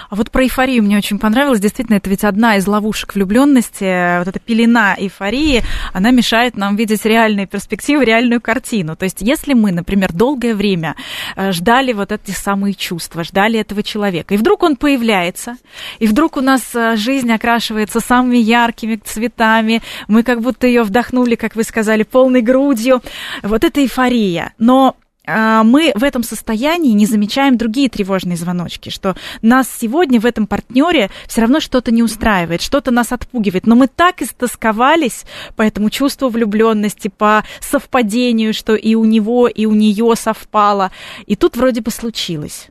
[0.09, 1.61] А вот про эйфорию мне очень понравилось.
[1.61, 4.19] Действительно, это ведь одна из ловушек влюбленности.
[4.19, 5.63] Вот эта пелена эйфории,
[5.93, 8.97] она мешает нам видеть реальные перспективы, реальную картину.
[8.97, 10.97] То есть, если мы, например, долгое время
[11.37, 15.57] э, ждали вот эти самые чувства, ждали этого человека, и вдруг он появляется,
[15.99, 21.35] и вдруг у нас э, жизнь окрашивается самыми яркими цветами, мы как будто ее вдохнули,
[21.35, 23.03] как вы сказали, полной грудью.
[23.43, 24.53] Вот это эйфория.
[24.59, 30.47] Но мы в этом состоянии не замечаем другие тревожные звоночки, что нас сегодня в этом
[30.47, 33.67] партнере все равно что-то не устраивает, что-то нас отпугивает.
[33.67, 35.25] Но мы так истосковались
[35.57, 40.91] по этому чувству влюбленности, по совпадению, что и у него, и у нее совпало.
[41.27, 42.70] И тут вроде бы случилось.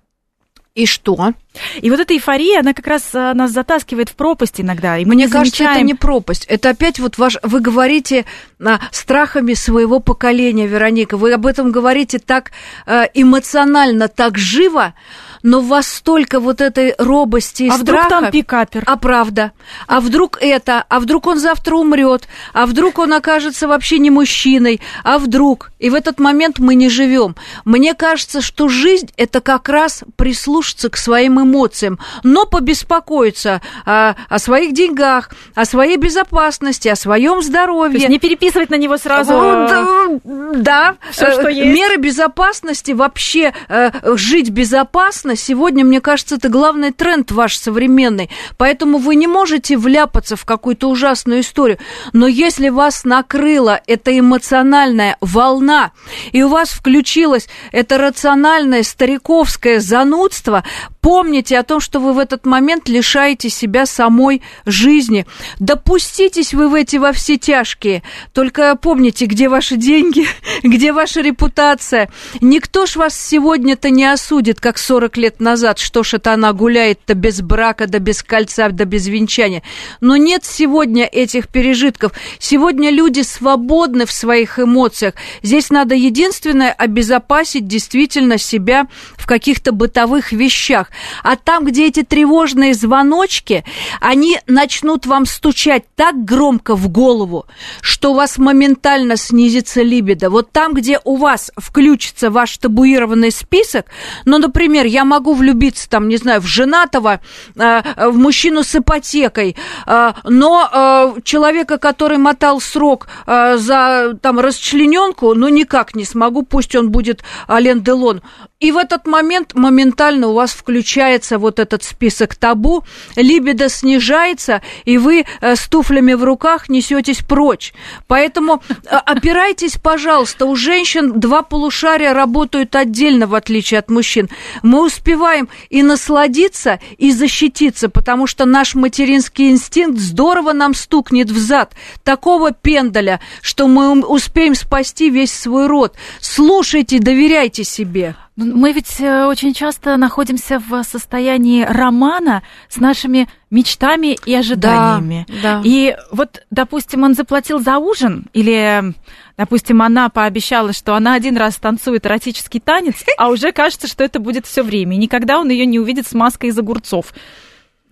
[0.80, 1.34] И что?
[1.82, 4.98] И вот эта эйфория, она как раз а, нас затаскивает в пропасть иногда.
[4.98, 5.78] И мы Мне не кажется, замечаем...
[5.78, 6.46] это не пропасть.
[6.46, 7.36] Это опять вот ваш...
[7.44, 8.26] Вы говорите
[8.64, 11.18] а, страхами своего поколения, Вероника.
[11.18, 12.52] Вы об этом говорите так
[12.86, 14.94] а, эмоционально, так живо,
[15.44, 17.84] но у вас столько вот этой робости и а страха.
[17.84, 18.84] вдруг там пикапер?
[18.86, 19.52] А правда?
[19.88, 20.86] А вдруг это?
[20.90, 22.28] А вдруг он завтра умрет?
[22.54, 24.82] А вдруг он окажется вообще не мужчиной?
[25.04, 25.72] А вдруг?
[25.80, 27.36] И в этот момент мы не живем.
[27.66, 34.40] Мне кажется, что жизнь это как раз прислушаться к своим эмоциям, но побеспокоиться о, о
[34.40, 37.94] своих деньгах, о своей безопасности, о своем здоровье.
[37.94, 39.32] То есть не переписывать на него сразу.
[39.32, 40.96] Да, да.
[41.12, 41.74] Все, что есть.
[41.74, 45.50] меры безопасности вообще э, жить безопасно интересно.
[45.50, 48.30] Сегодня, мне кажется, это главный тренд ваш современный.
[48.58, 51.78] Поэтому вы не можете вляпаться в какую-то ужасную историю.
[52.14, 55.92] Но если вас накрыла эта эмоциональная волна,
[56.32, 60.64] и у вас включилось это рациональное стариковское занудство,
[61.02, 65.26] помните о том, что вы в этот момент лишаете себя самой жизни.
[65.60, 68.04] Допуститесь вы в эти во все тяжкие.
[68.34, 70.26] Только помните, где ваши деньги,
[70.64, 72.10] где ваша репутация.
[72.42, 77.14] Никто ж вас сегодня-то не осудит, как 40 лет назад, что ж это она гуляет-то
[77.14, 79.62] без брака, да без кольца, да без венчания.
[80.02, 82.14] Но нет сегодня этих пережитков.
[82.40, 85.14] Сегодня люди свободны в своих эмоциях.
[85.44, 90.90] Здесь надо единственное обезопасить действительно себя в каких-то бытовых вещах.
[91.24, 93.64] А там, где эти тревожные звоночки,
[94.02, 97.46] они начнут вам стучать так громко в голову,
[97.82, 100.30] что у вас моментально снизится либидо.
[100.30, 103.86] Вот там, где у вас включится ваш табуированный список,
[104.26, 107.20] ну, например, я могу влюбиться, там, не знаю, в женатого,
[107.56, 115.34] э, в мужчину с ипотекой, э, но э, человека, который мотал срок за там расчлененку,
[115.34, 118.22] ну никак не смогу, пусть он будет Ален Делон.
[118.60, 122.84] И в этот момент моментально у вас включается вот этот список табу,
[123.16, 127.74] либидо снижается, и вы э, с туфлями в руках несетесь прочь.
[128.08, 134.28] Поэтому э, опирайтесь, пожалуйста, у женщин два полушария работают отдельно, в отличие от мужчин.
[134.62, 141.38] Мы успеваем и насладиться, и защититься, потому что наш материнский инстинкт здорово нам стукнет в
[141.38, 141.76] зад.
[142.04, 145.96] Такого пендаля, что мы успеем спасти весь свой род.
[146.20, 148.18] Слушайте, доверяйте себе.
[148.42, 155.26] Ну, мы ведь э, очень часто находимся в состоянии романа с нашими мечтами и ожиданиями.
[155.44, 155.62] Да, да.
[155.66, 158.94] И вот, допустим, он заплатил за ужин, или,
[159.38, 164.22] допустим, она пообещала, что она один раз танцует эротический танец, а уже кажется, что это
[164.22, 164.96] будет все время.
[164.96, 167.14] И никогда он ее не увидит с маской из огурцов.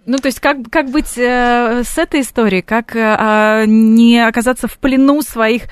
[0.06, 4.78] Ну, то есть, как, как быть э, с этой историей, как э, не оказаться в
[4.78, 5.64] плену своих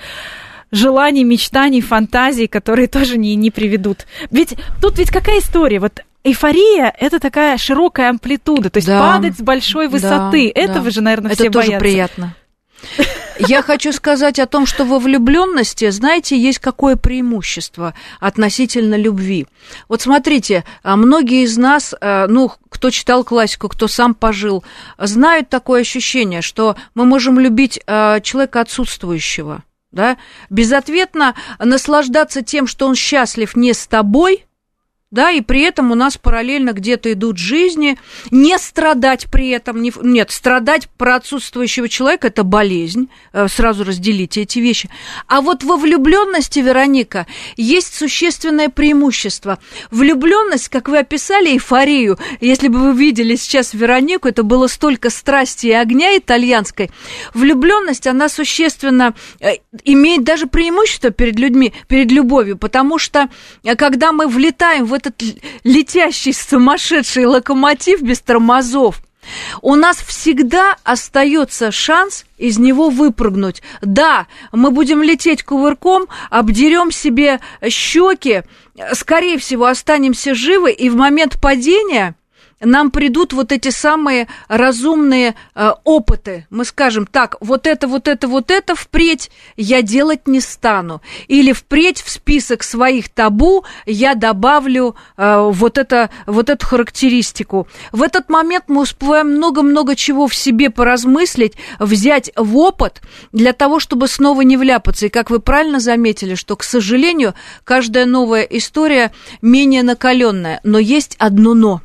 [0.76, 4.05] желаний, мечтаний, фантазий, которые тоже не, не приведут.
[4.32, 5.80] Ведь тут ведь какая история?
[5.80, 10.51] Вот эйфория– это такая широкая амплитуда, то есть да, падать с большой высоты.
[10.53, 10.91] Да, Этого да.
[10.91, 11.80] же, наверное, это все тоже боятся.
[11.80, 12.36] приятно.
[13.39, 19.47] Я хочу сказать о том, что во влюбленности, знаете, есть какое преимущество относительно любви.
[19.89, 24.63] Вот смотрите, а, многие из нас, а, ну, кто читал классику, кто сам пожил,
[24.97, 29.63] знают такое ощущение, что мы можем любить а, человека отсутствующего
[29.96, 30.18] да,
[30.52, 34.46] безответно наслаждаться тем, что он счастлив не с тобой,
[35.12, 37.97] да, и при этом у нас параллельно где-то идут жизни,
[38.32, 44.41] не страдать при этом, не, нет, страдать про отсутствующего человека– это болезнь, э, сразу разделите
[44.41, 44.89] эти вещи.
[45.28, 49.60] А вот во влюбленности, Вероника, есть существенное преимущество.
[49.91, 55.68] Влюбленность, как вы описали, эйфорию, если бы вы видели сейчас Веронику, это было столько страсти
[55.68, 56.89] и огня итальянской,
[57.36, 63.30] влюбленность, она существенно э, имеет даже преимущество перед людьми, перед любовью, потому что
[63.64, 65.22] э, когда мы влетаем в это этот
[65.64, 69.01] летящий сумасшедший локомотив без тормозов,
[69.62, 73.64] у нас всегда остается шанс из него выпрыгнуть.
[73.82, 78.43] Да, мы будем лететь кувырком, обдерем себе щеки,
[78.93, 82.16] скорее всего, останемся живы, и в момент падения
[82.62, 86.47] нам придут вот эти самые разумные э, опыты.
[86.49, 91.01] Мы скажем, так, вот это, вот это, вот это впредь я делать не стану.
[91.28, 97.68] Или впредь в список своих табу я добавлю э, вот, это, вот эту характеристику.
[97.91, 103.01] В этот момент мы успеваем много-много чего в себе поразмыслить, взять в опыт
[103.32, 105.08] для того, чтобы снова не вляпаться.
[105.08, 107.34] И как вы правильно заметили, что, к сожалению,
[107.64, 110.62] каждая новая история менее накаленная.
[110.64, 111.82] Но есть одно но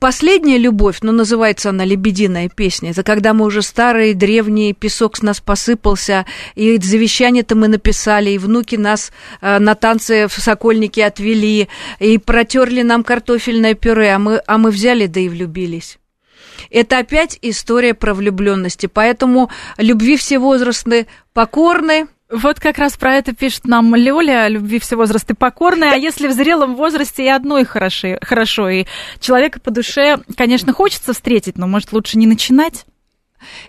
[0.00, 5.22] последняя любовь, ну, называется она «Лебединая песня», это когда мы уже старые, древние, песок с
[5.22, 6.26] нас посыпался,
[6.56, 11.68] и завещание-то мы написали, и внуки нас а, на танцы в Сокольнике отвели,
[12.00, 15.98] и протерли нам картофельное пюре, а мы, а мы взяли, да и влюбились.
[16.70, 23.34] Это опять история про влюбленности, поэтому любви все возрастные покорны, вот как раз про это
[23.34, 28.18] пишет нам Лёля, любви все возрасты покорная, а если в зрелом возрасте и одной хороши,
[28.22, 28.84] хорошо, и
[29.20, 32.84] человека по душе, конечно, хочется встретить, но, может, лучше не начинать?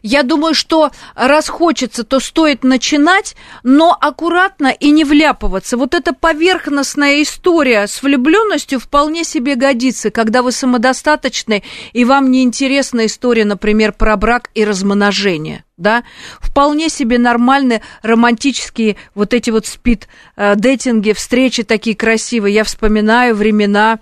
[0.02, 5.78] Я думаю, что раз хочется, то стоит начинать, но аккуратно и не вляпываться.
[5.78, 11.64] Вот эта поверхностная история с влюбленностью вполне себе годится, когда вы самодостаточны
[11.94, 16.04] и вам не интересна история, например, про брак и размножение да,
[16.40, 22.56] вполне себе нормальные романтические вот эти вот спид-дейтинги, встречи такие красивые.
[22.56, 24.00] Я вспоминаю времена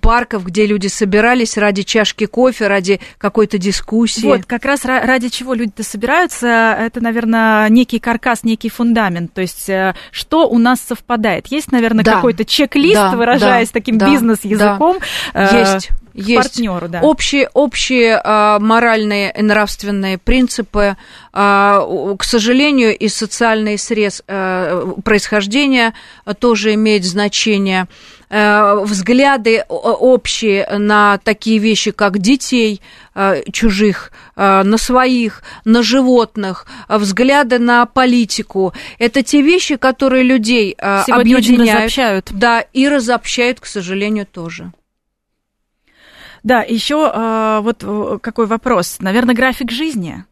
[0.00, 4.26] парков, где люди собирались ради чашки кофе, ради какой-то дискуссии.
[4.26, 9.68] Вот, как раз ради чего люди-то собираются, это, наверное, некий каркас, некий фундамент, то есть
[9.68, 11.46] э, что у нас совпадает.
[11.48, 12.14] Есть, наверное, да.
[12.16, 14.98] какой-то чек-лист, да, выражаясь да, таким да, бизнес-языком.
[15.34, 15.58] Да.
[15.58, 17.00] Есть есть партнеру, да.
[17.00, 20.96] общие, общие а, моральные и нравственные принципы,
[21.32, 25.94] а, к сожалению, и социальный срез а, происхождения
[26.38, 27.88] тоже имеет значение.
[28.28, 32.80] А, взгляды общие на такие вещи, как детей
[33.14, 38.72] а, чужих, на своих, на животных, взгляды на политику.
[38.98, 42.28] Это те вещи, которые людей Сегодня объединяют.
[42.30, 44.72] Да, и разобщают, к сожалению, тоже.
[46.42, 48.96] Да, еще э, вот какой вопрос.
[49.00, 50.24] Наверное, график жизни.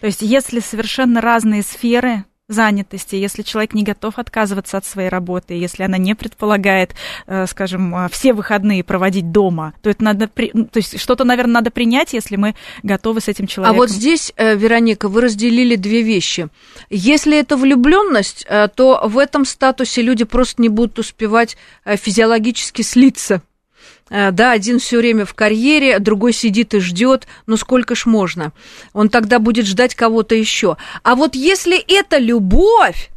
[0.00, 5.54] То есть, если совершенно разные сферы, занятости, если человек не готов отказываться от своей работы,
[5.54, 6.94] если она не предполагает,
[7.26, 11.70] э, скажем, э, все выходные проводить дома, то это надо, то есть что-то, наверное, надо
[11.70, 13.76] принять, если мы готовы с этим человеком.
[13.76, 16.48] А вот здесь, э, Вероника, вы разделили две вещи.
[16.90, 23.42] Если это влюбленность, то в этом статусе люди просто не будут успевать физиологически слиться
[24.10, 28.52] да, один все время в карьере, другой сидит и ждет, ну сколько ж можно?
[28.92, 30.76] Он тогда будет ждать кого-то еще.
[31.02, 33.10] А вот если это любовь,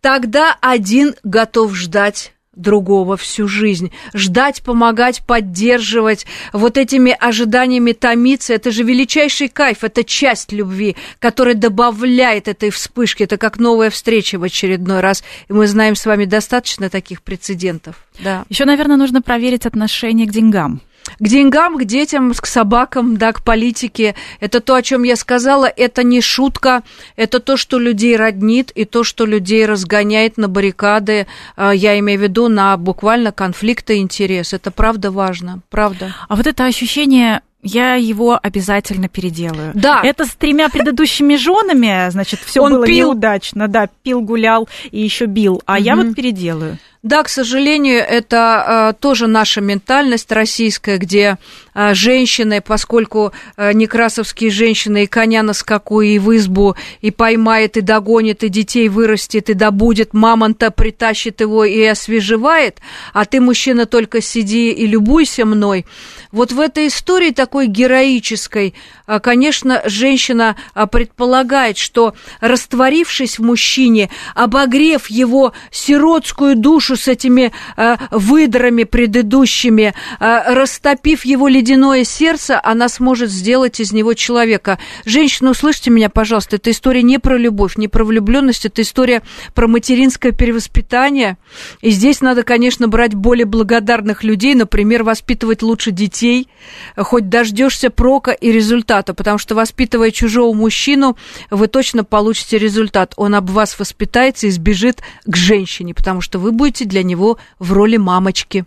[0.00, 3.92] тогда один готов ждать другого всю жизнь.
[4.12, 11.54] Ждать, помогать, поддерживать, вот этими ожиданиями томиться, это же величайший кайф, это часть любви, которая
[11.54, 15.24] добавляет этой вспышки, это как новая встреча в очередной раз.
[15.48, 17.96] И мы знаем с вами достаточно таких прецедентов.
[18.20, 18.44] Да.
[18.48, 20.80] Еще, наверное, нужно проверить отношение к деньгам
[21.18, 24.14] к деньгам, к детям, к собакам, да, к политике.
[24.40, 26.82] Это то, о чем я сказала, это не шутка,
[27.16, 32.18] это то, что людей роднит и то, что людей разгоняет на баррикады, а, я имею
[32.18, 34.52] в виду на буквально конфликты интерес.
[34.52, 36.14] Это правда важно, правда.
[36.28, 39.72] А вот это ощущение я его обязательно переделаю.
[39.74, 40.00] Да.
[40.04, 43.08] Это с тремя предыдущими женами, значит, все было пил.
[43.08, 45.82] неудачно, да, пил, гулял и еще бил, а угу.
[45.82, 46.78] я вот переделаю.
[47.04, 51.38] Да, к сожалению, это э, тоже наша ментальность российская, где
[51.72, 57.76] э, женщины, поскольку э, некрасовские женщины и коня на скаку, и в избу, и поймает,
[57.76, 62.78] и догонит, и детей вырастет, и добудет, мамонта притащит его и освежевает,
[63.12, 65.86] а ты, мужчина, только сиди и любуйся мной.
[66.32, 68.74] Вот в этой истории такой героической,
[69.06, 77.08] э, конечно, женщина э, предполагает, что растворившись в мужчине, обогрев его сиротскую душу, душу с
[77.08, 84.78] этими э, выдрами предыдущими, э, растопив его ледяное сердце, она сможет сделать из него человека.
[85.04, 89.22] Женщина, услышьте меня, пожалуйста, это история не про любовь, не про влюбленность, это история
[89.54, 91.36] про материнское перевоспитание.
[91.82, 96.48] И здесь надо, конечно, брать более благодарных людей, например, воспитывать лучше детей,
[96.96, 101.16] хоть дождешься прока и результата, потому что воспитывая чужого мужчину,
[101.50, 103.12] вы точно получите результат.
[103.16, 107.72] Он об вас воспитается и сбежит к женщине, потому что вы будете для него в
[107.72, 108.64] роли мамочки.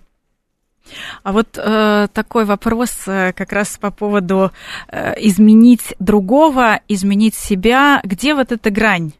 [1.23, 4.51] А вот э, такой вопрос э, как раз по поводу
[4.87, 8.01] э, изменить другого, изменить себя.
[8.03, 9.13] Где вот эта грань?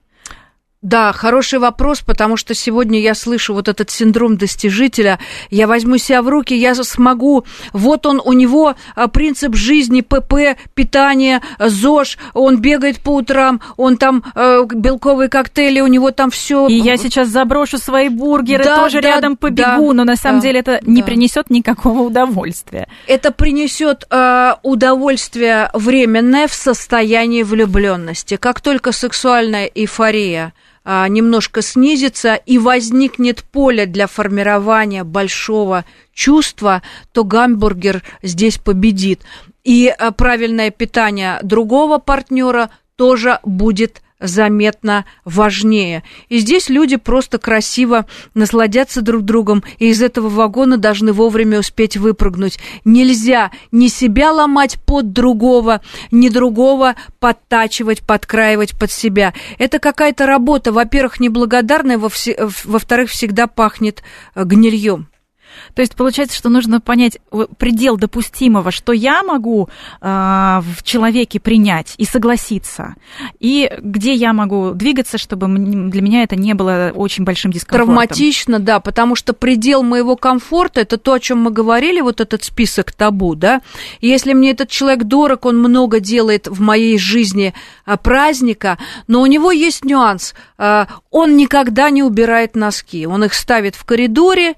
[0.81, 5.19] Да, хороший вопрос, потому что сегодня я слышу вот этот синдром достижителя.
[5.51, 7.45] Я возьму себя в руки, я смогу.
[7.71, 12.17] Вот он, у него а, принцип жизни, ПП, питание, ЗОЖ.
[12.33, 16.67] Он бегает по утрам, он там э, белковые коктейли, у него там все.
[16.67, 20.39] И я сейчас заброшу свои бургеры, да, тоже да, рядом побегу, да, но на самом
[20.39, 20.91] да, деле это да.
[20.91, 22.87] не принесет никакого удовольствия.
[23.05, 28.37] Это принесет э, удовольствие временное в состоянии влюбленности.
[28.37, 37.23] Как только сексуальная эйфория а, немножко снизится и возникнет поле для формирования большого чувства, то
[37.23, 39.21] гамбургер здесь победит.
[39.63, 46.03] И а, правильное питание другого партнера тоже будет заметно важнее.
[46.29, 51.97] И здесь люди просто красиво насладятся друг другом, и из этого вагона должны вовремя успеть
[51.97, 52.59] выпрыгнуть.
[52.85, 59.33] Нельзя ни себя ломать под другого, ни другого подтачивать, подкраивать под себя.
[59.57, 64.03] Это какая-то работа, во-первых, неблагодарная, во-вторых, всегда пахнет
[64.35, 65.10] э, гнильем.
[65.73, 67.19] То есть получается, что нужно понять
[67.57, 69.69] предел допустимого, что я могу
[70.01, 72.95] э, в человеке принять и согласиться,
[73.39, 77.95] и где я могу двигаться, чтобы для меня это не было очень большим дискомфортом.
[77.95, 82.43] Травматично, да, потому что предел моего комфорта это то, о чем мы говорили, вот этот
[82.43, 83.61] список табу, да.
[83.99, 87.53] Если мне этот человек дорог, он много делает в моей жизни
[87.85, 88.77] а, праздника,
[89.07, 90.33] но у него есть нюанс.
[90.57, 94.55] А, он никогда не убирает носки, он их ставит в коридоре,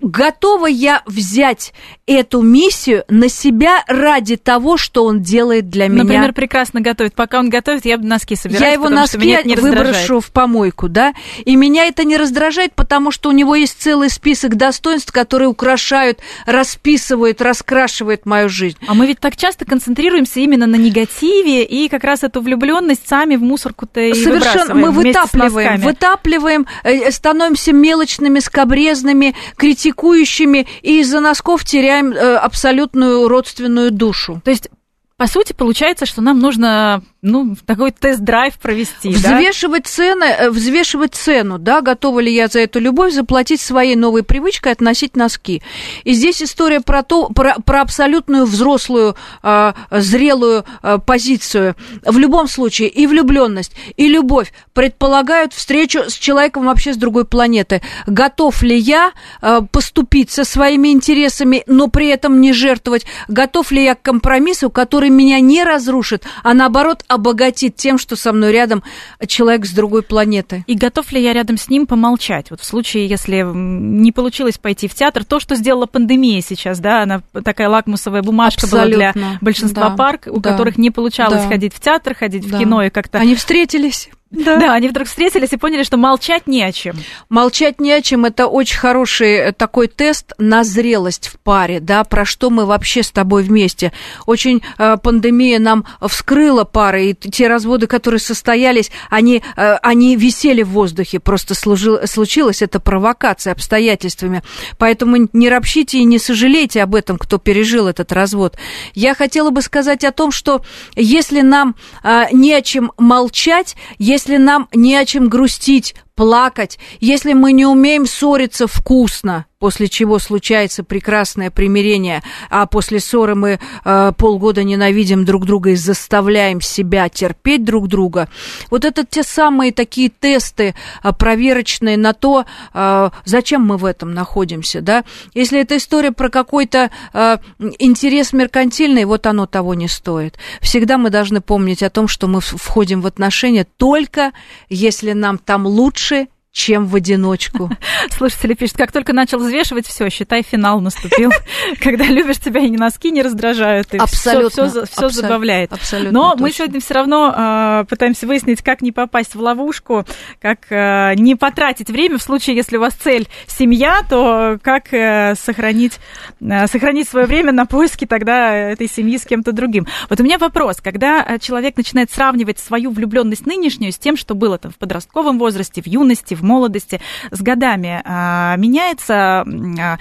[0.00, 1.72] готова я взять
[2.06, 6.04] эту миссию на себя ради того, что он делает для меня.
[6.04, 7.14] Например, прекрасно готовит.
[7.14, 8.64] Пока он готовит, я носки собираю.
[8.64, 11.12] Я его носки выброшу в помойку, да,
[11.44, 16.18] и меня это не раздражает, потому что у него есть целый список достоинств, которые украшают,
[16.46, 18.78] расписывают, раскрашивают мою жизнь.
[18.86, 23.36] А мы ведь так часто концентрируемся именно на негативе и как раз эту влюбленность сами
[23.36, 24.74] в мусорку-то и Совершенно.
[24.74, 29.34] Мы вытапливаем, вытапливаем, э, становимся мелочными, скобрезными,
[29.68, 34.40] критикующими, и из-за носков теряем э, абсолютную родственную душу.
[34.42, 34.70] То есть,
[35.18, 39.88] по сути, получается, что нам нужно ну, такой тест-драйв провести, взвешивать да?
[39.88, 44.70] цены, э, взвешивать цену, да, готова ли я за эту любовь заплатить своей новой привычкой
[44.72, 45.60] относить носки.
[46.04, 51.74] И здесь история про то, про, про абсолютную взрослую, э, зрелую э, позицию.
[52.04, 57.82] В любом случае и влюбленность, и любовь предполагают встречу с человеком вообще с другой планеты.
[58.06, 59.10] Готов ли я
[59.42, 63.06] э, поступить со своими интересами, но при этом не жертвовать?
[63.26, 68.32] Готов ли я к компромиссу, который меня не разрушит, а наоборот обогатит тем, что со
[68.32, 68.82] мной рядом
[69.26, 70.64] человек с другой планеты?
[70.66, 72.50] И готов ли я рядом с ним помолчать?
[72.50, 77.02] Вот в случае, если не получилось пойти в театр, то, что сделала пандемия сейчас, да,
[77.02, 78.96] она такая лакмусовая бумажка Абсолютно.
[78.96, 81.48] была для большинства да, пар, у да, которых не получалось да.
[81.48, 82.56] ходить в театр, ходить да.
[82.56, 83.18] в кино и как-то...
[83.18, 84.10] Они встретились.
[84.30, 84.58] Да.
[84.58, 86.96] да, они вдруг встретились и поняли, что молчать не о чем.
[87.30, 88.26] Молчать не о чем.
[88.26, 93.02] Это очень хороший э, такой тест на зрелость в паре, да, про что мы вообще
[93.02, 93.90] с тобой вместе.
[94.26, 100.62] Очень э, пандемия нам вскрыла пары, и те разводы, которые состоялись, они, э, они висели
[100.62, 104.42] в воздухе, просто служил, случилась эта провокация обстоятельствами.
[104.76, 108.58] Поэтому не ропщите и не сожалейте об этом, кто пережил этот развод.
[108.94, 110.62] Я хотела бы сказать о том, что
[110.96, 116.80] если нам э, не о чем молчать, если если нам не о чем грустить, плакать,
[116.98, 123.58] если мы не умеем ссориться вкусно, после чего случается прекрасное примирение, а после ссоры мы
[123.84, 128.28] э, полгода ненавидим друг друга и заставляем себя терпеть друг друга.
[128.70, 134.12] Вот это те самые такие тесты э, проверочные на то, э, зачем мы в этом
[134.12, 135.04] находимся, да.
[135.34, 137.38] Если это история про какой-то э,
[137.78, 140.36] интерес меркантильный, вот оно того не стоит.
[140.60, 144.32] Всегда мы должны помнить о том, что мы входим в отношения только
[144.68, 147.70] если нам там лучше лучше чем в одиночку.
[148.10, 151.30] Слушатели пишут, как только начал взвешивать, все, считай, финал наступил.
[151.80, 155.72] Когда любишь тебя и ни носки не раздражают, и абсолютно, все, все, все абсолютно, забавляет.
[155.72, 156.42] Абсолютно Но точно.
[156.42, 160.04] мы сегодня все равно э, пытаемся выяснить, как не попасть в ловушку,
[160.40, 165.34] как э, не потратить время в случае, если у вас цель семья, то как э,
[165.36, 165.98] сохранить,
[166.40, 169.86] э, сохранить свое время на поиски тогда этой семьи с кем-то другим.
[170.08, 174.58] Вот у меня вопрос, когда человек начинает сравнивать свою влюбленность нынешнюю с тем, что было
[174.58, 179.98] там в подростковом возрасте, в юности, в молодости с годами а, меняется а,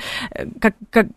[0.59, 1.07] как, как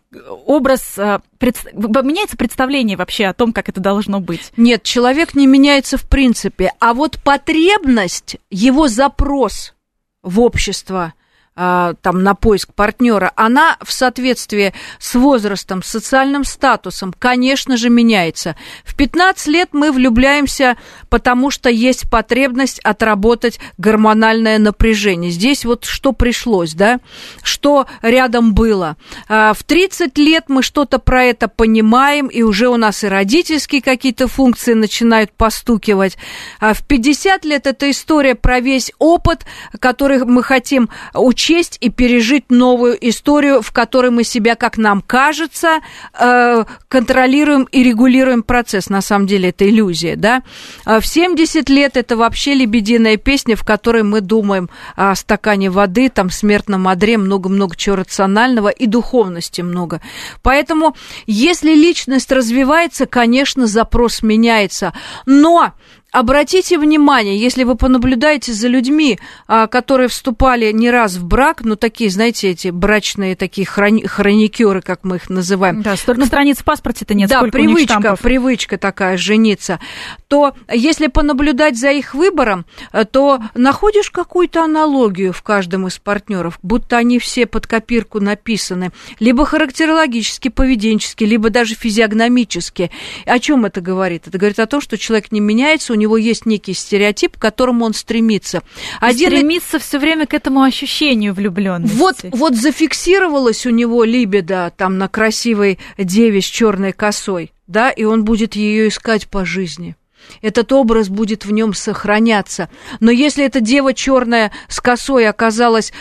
[0.46, 4.52] образ, а, пред, меняется представление вообще о том, как это должно быть?
[4.56, 9.74] Нет, человек не меняется в принципе, а вот потребность, его запрос
[10.22, 11.14] в общество–
[11.60, 18.56] там, на поиск партнера, она в соответствии с возрастом, социальным статусом, конечно же, меняется.
[18.82, 20.78] В 15 лет мы влюбляемся,
[21.10, 25.30] потому что есть потребность отработать гормональное напряжение.
[25.30, 26.98] Здесь вот что пришлось, да,
[27.42, 28.96] что рядом было.
[29.28, 33.82] А, в 30 лет мы что-то про это понимаем, и уже у нас и родительские
[33.82, 36.16] какие-то функции начинают постукивать.
[36.58, 39.44] А в 50 лет это история про весь опыт,
[39.78, 45.02] который мы хотим учить учесть и пережить новую историю, в которой мы себя, как нам
[45.02, 45.80] кажется,
[46.18, 48.88] э, контролируем и регулируем процесс.
[48.88, 50.42] На самом деле это иллюзия, да?
[50.84, 56.08] А в 70 лет это вообще лебединая песня, в которой мы думаем о стакане воды,
[56.08, 60.00] там, смертном одре, много-много чего рационального и духовности много.
[60.42, 60.94] Поэтому,
[61.26, 64.92] если личность развивается, конечно, запрос меняется.
[65.26, 65.72] Но
[66.12, 71.76] Обратите внимание, если вы понаблюдаете за людьми, а, которые вступали не раз в брак, ну,
[71.76, 75.82] такие, знаете, эти брачные такие хрони- хроникеры, как мы их называем.
[75.82, 79.78] Да, столько ну, страниц в паспорте-то нет, Да, привычка, привычка такая, жениться.
[80.26, 86.58] То если понаблюдать за их выбором, э, то находишь какую-то аналогию в каждом из партнеров,
[86.62, 88.90] будто они все под копирку написаны,
[89.20, 92.90] либо характерологически, поведенчески, либо даже физиогномически.
[93.26, 94.26] О чем это говорит?
[94.26, 97.94] Это говорит о том, что человек не меняется, него есть некий стереотип, к которому он
[97.94, 98.62] стремится.
[99.00, 99.30] Один...
[99.30, 101.94] Стремится все время к этому ощущению влюбленности.
[101.94, 108.04] Вот, вот зафиксировалась у него либидо там на красивой деве с черной косой, да, и
[108.04, 109.94] он будет ее искать по жизни
[110.42, 112.68] этот образ будет в нем сохраняться.
[113.00, 115.92] Но если эта дева черная с косой оказалась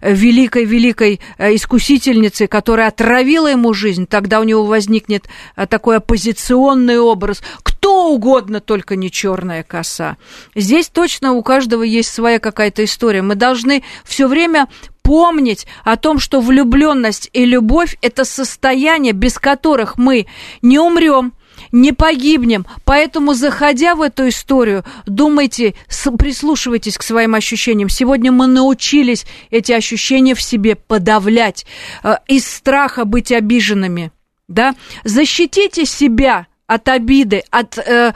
[0.00, 6.98] великой-великой э, э, искусительницей, которая отравила ему жизнь, тогда у него возникнет э, такой оппозиционный
[6.98, 7.42] образ.
[7.62, 10.16] Кто угодно, только не черная коса.
[10.54, 13.22] Здесь точно у каждого есть своя какая-то история.
[13.22, 14.68] Мы должны все время
[15.02, 20.26] помнить о том, что влюбленность и любовь это состояние, без которых мы
[20.62, 21.32] не умрем,
[21.72, 22.66] не погибнем.
[22.84, 25.74] Поэтому, заходя в эту историю, думайте,
[26.18, 27.88] прислушивайтесь к своим ощущениям.
[27.88, 31.66] Сегодня мы научились эти ощущения в себе подавлять,
[32.04, 34.12] э, из страха быть обиженными.
[34.48, 34.74] Да?
[35.04, 38.12] Защитите себя от обиды, от, э,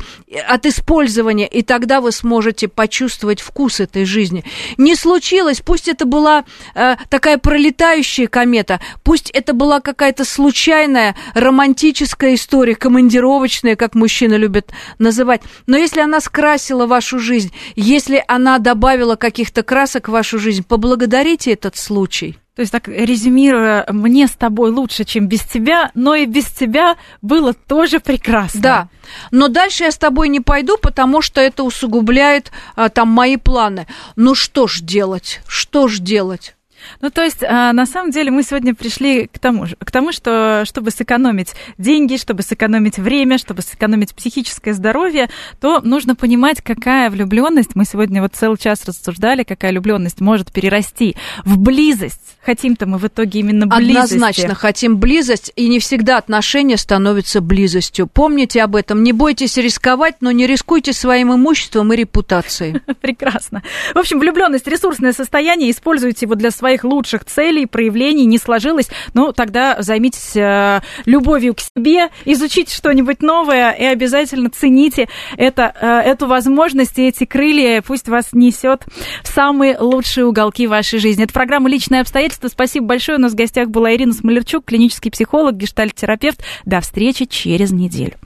[0.48, 4.44] от использования, и тогда вы сможете почувствовать вкус этой жизни.
[4.78, 6.44] Не случилось, пусть это была
[6.74, 14.70] э, такая пролетающая комета, пусть это была какая-то случайная романтическая история, командировочная, как мужчины любят
[14.98, 20.64] называть, но если она скрасила вашу жизнь, если она добавила каких-то красок в вашу жизнь,
[20.64, 22.38] поблагодарите этот случай.
[22.56, 26.96] То есть, так резюмируя, мне с тобой лучше, чем без тебя, но и без тебя
[27.20, 28.60] было тоже прекрасно.
[28.62, 28.88] Да,
[29.30, 33.86] но дальше я с тобой не пойду, потому что это усугубляет а, там мои планы.
[34.16, 35.42] Ну что ж делать?
[35.46, 36.55] Что ж делать?
[37.00, 40.64] Ну, то есть, а, на самом деле, мы сегодня пришли к тому, к тому, что
[40.66, 45.28] чтобы сэкономить деньги, чтобы сэкономить время, чтобы сэкономить психическое здоровье,
[45.60, 51.16] то нужно понимать, какая влюбленность, мы сегодня вот целый час рассуждали, какая влюбленность может перерасти
[51.44, 52.36] в близость.
[52.44, 54.14] Хотим-то мы в итоге именно близости.
[54.14, 58.06] Однозначно хотим близость, и не всегда отношения становятся близостью.
[58.06, 62.80] Помните об этом, не бойтесь рисковать, но не рискуйте своим имуществом и репутацией.
[63.00, 63.62] Прекрасно.
[63.94, 68.88] В общем, влюбленность ресурсное состояние, используйте его для своих своих лучших целей, проявлений не сложилось,
[69.14, 75.86] ну, тогда займитесь э, любовью к себе, изучите что-нибудь новое и обязательно цените это, э,
[76.10, 78.84] эту возможность и эти крылья, пусть вас несет
[79.22, 81.24] в самые лучшие уголки вашей жизни.
[81.24, 82.48] Это программа «Личные обстоятельства».
[82.48, 83.18] Спасибо большое.
[83.18, 86.40] У нас в гостях была Ирина Смолерчук, клинический психолог, гештальт-терапевт.
[86.64, 88.16] До встречи через неделю.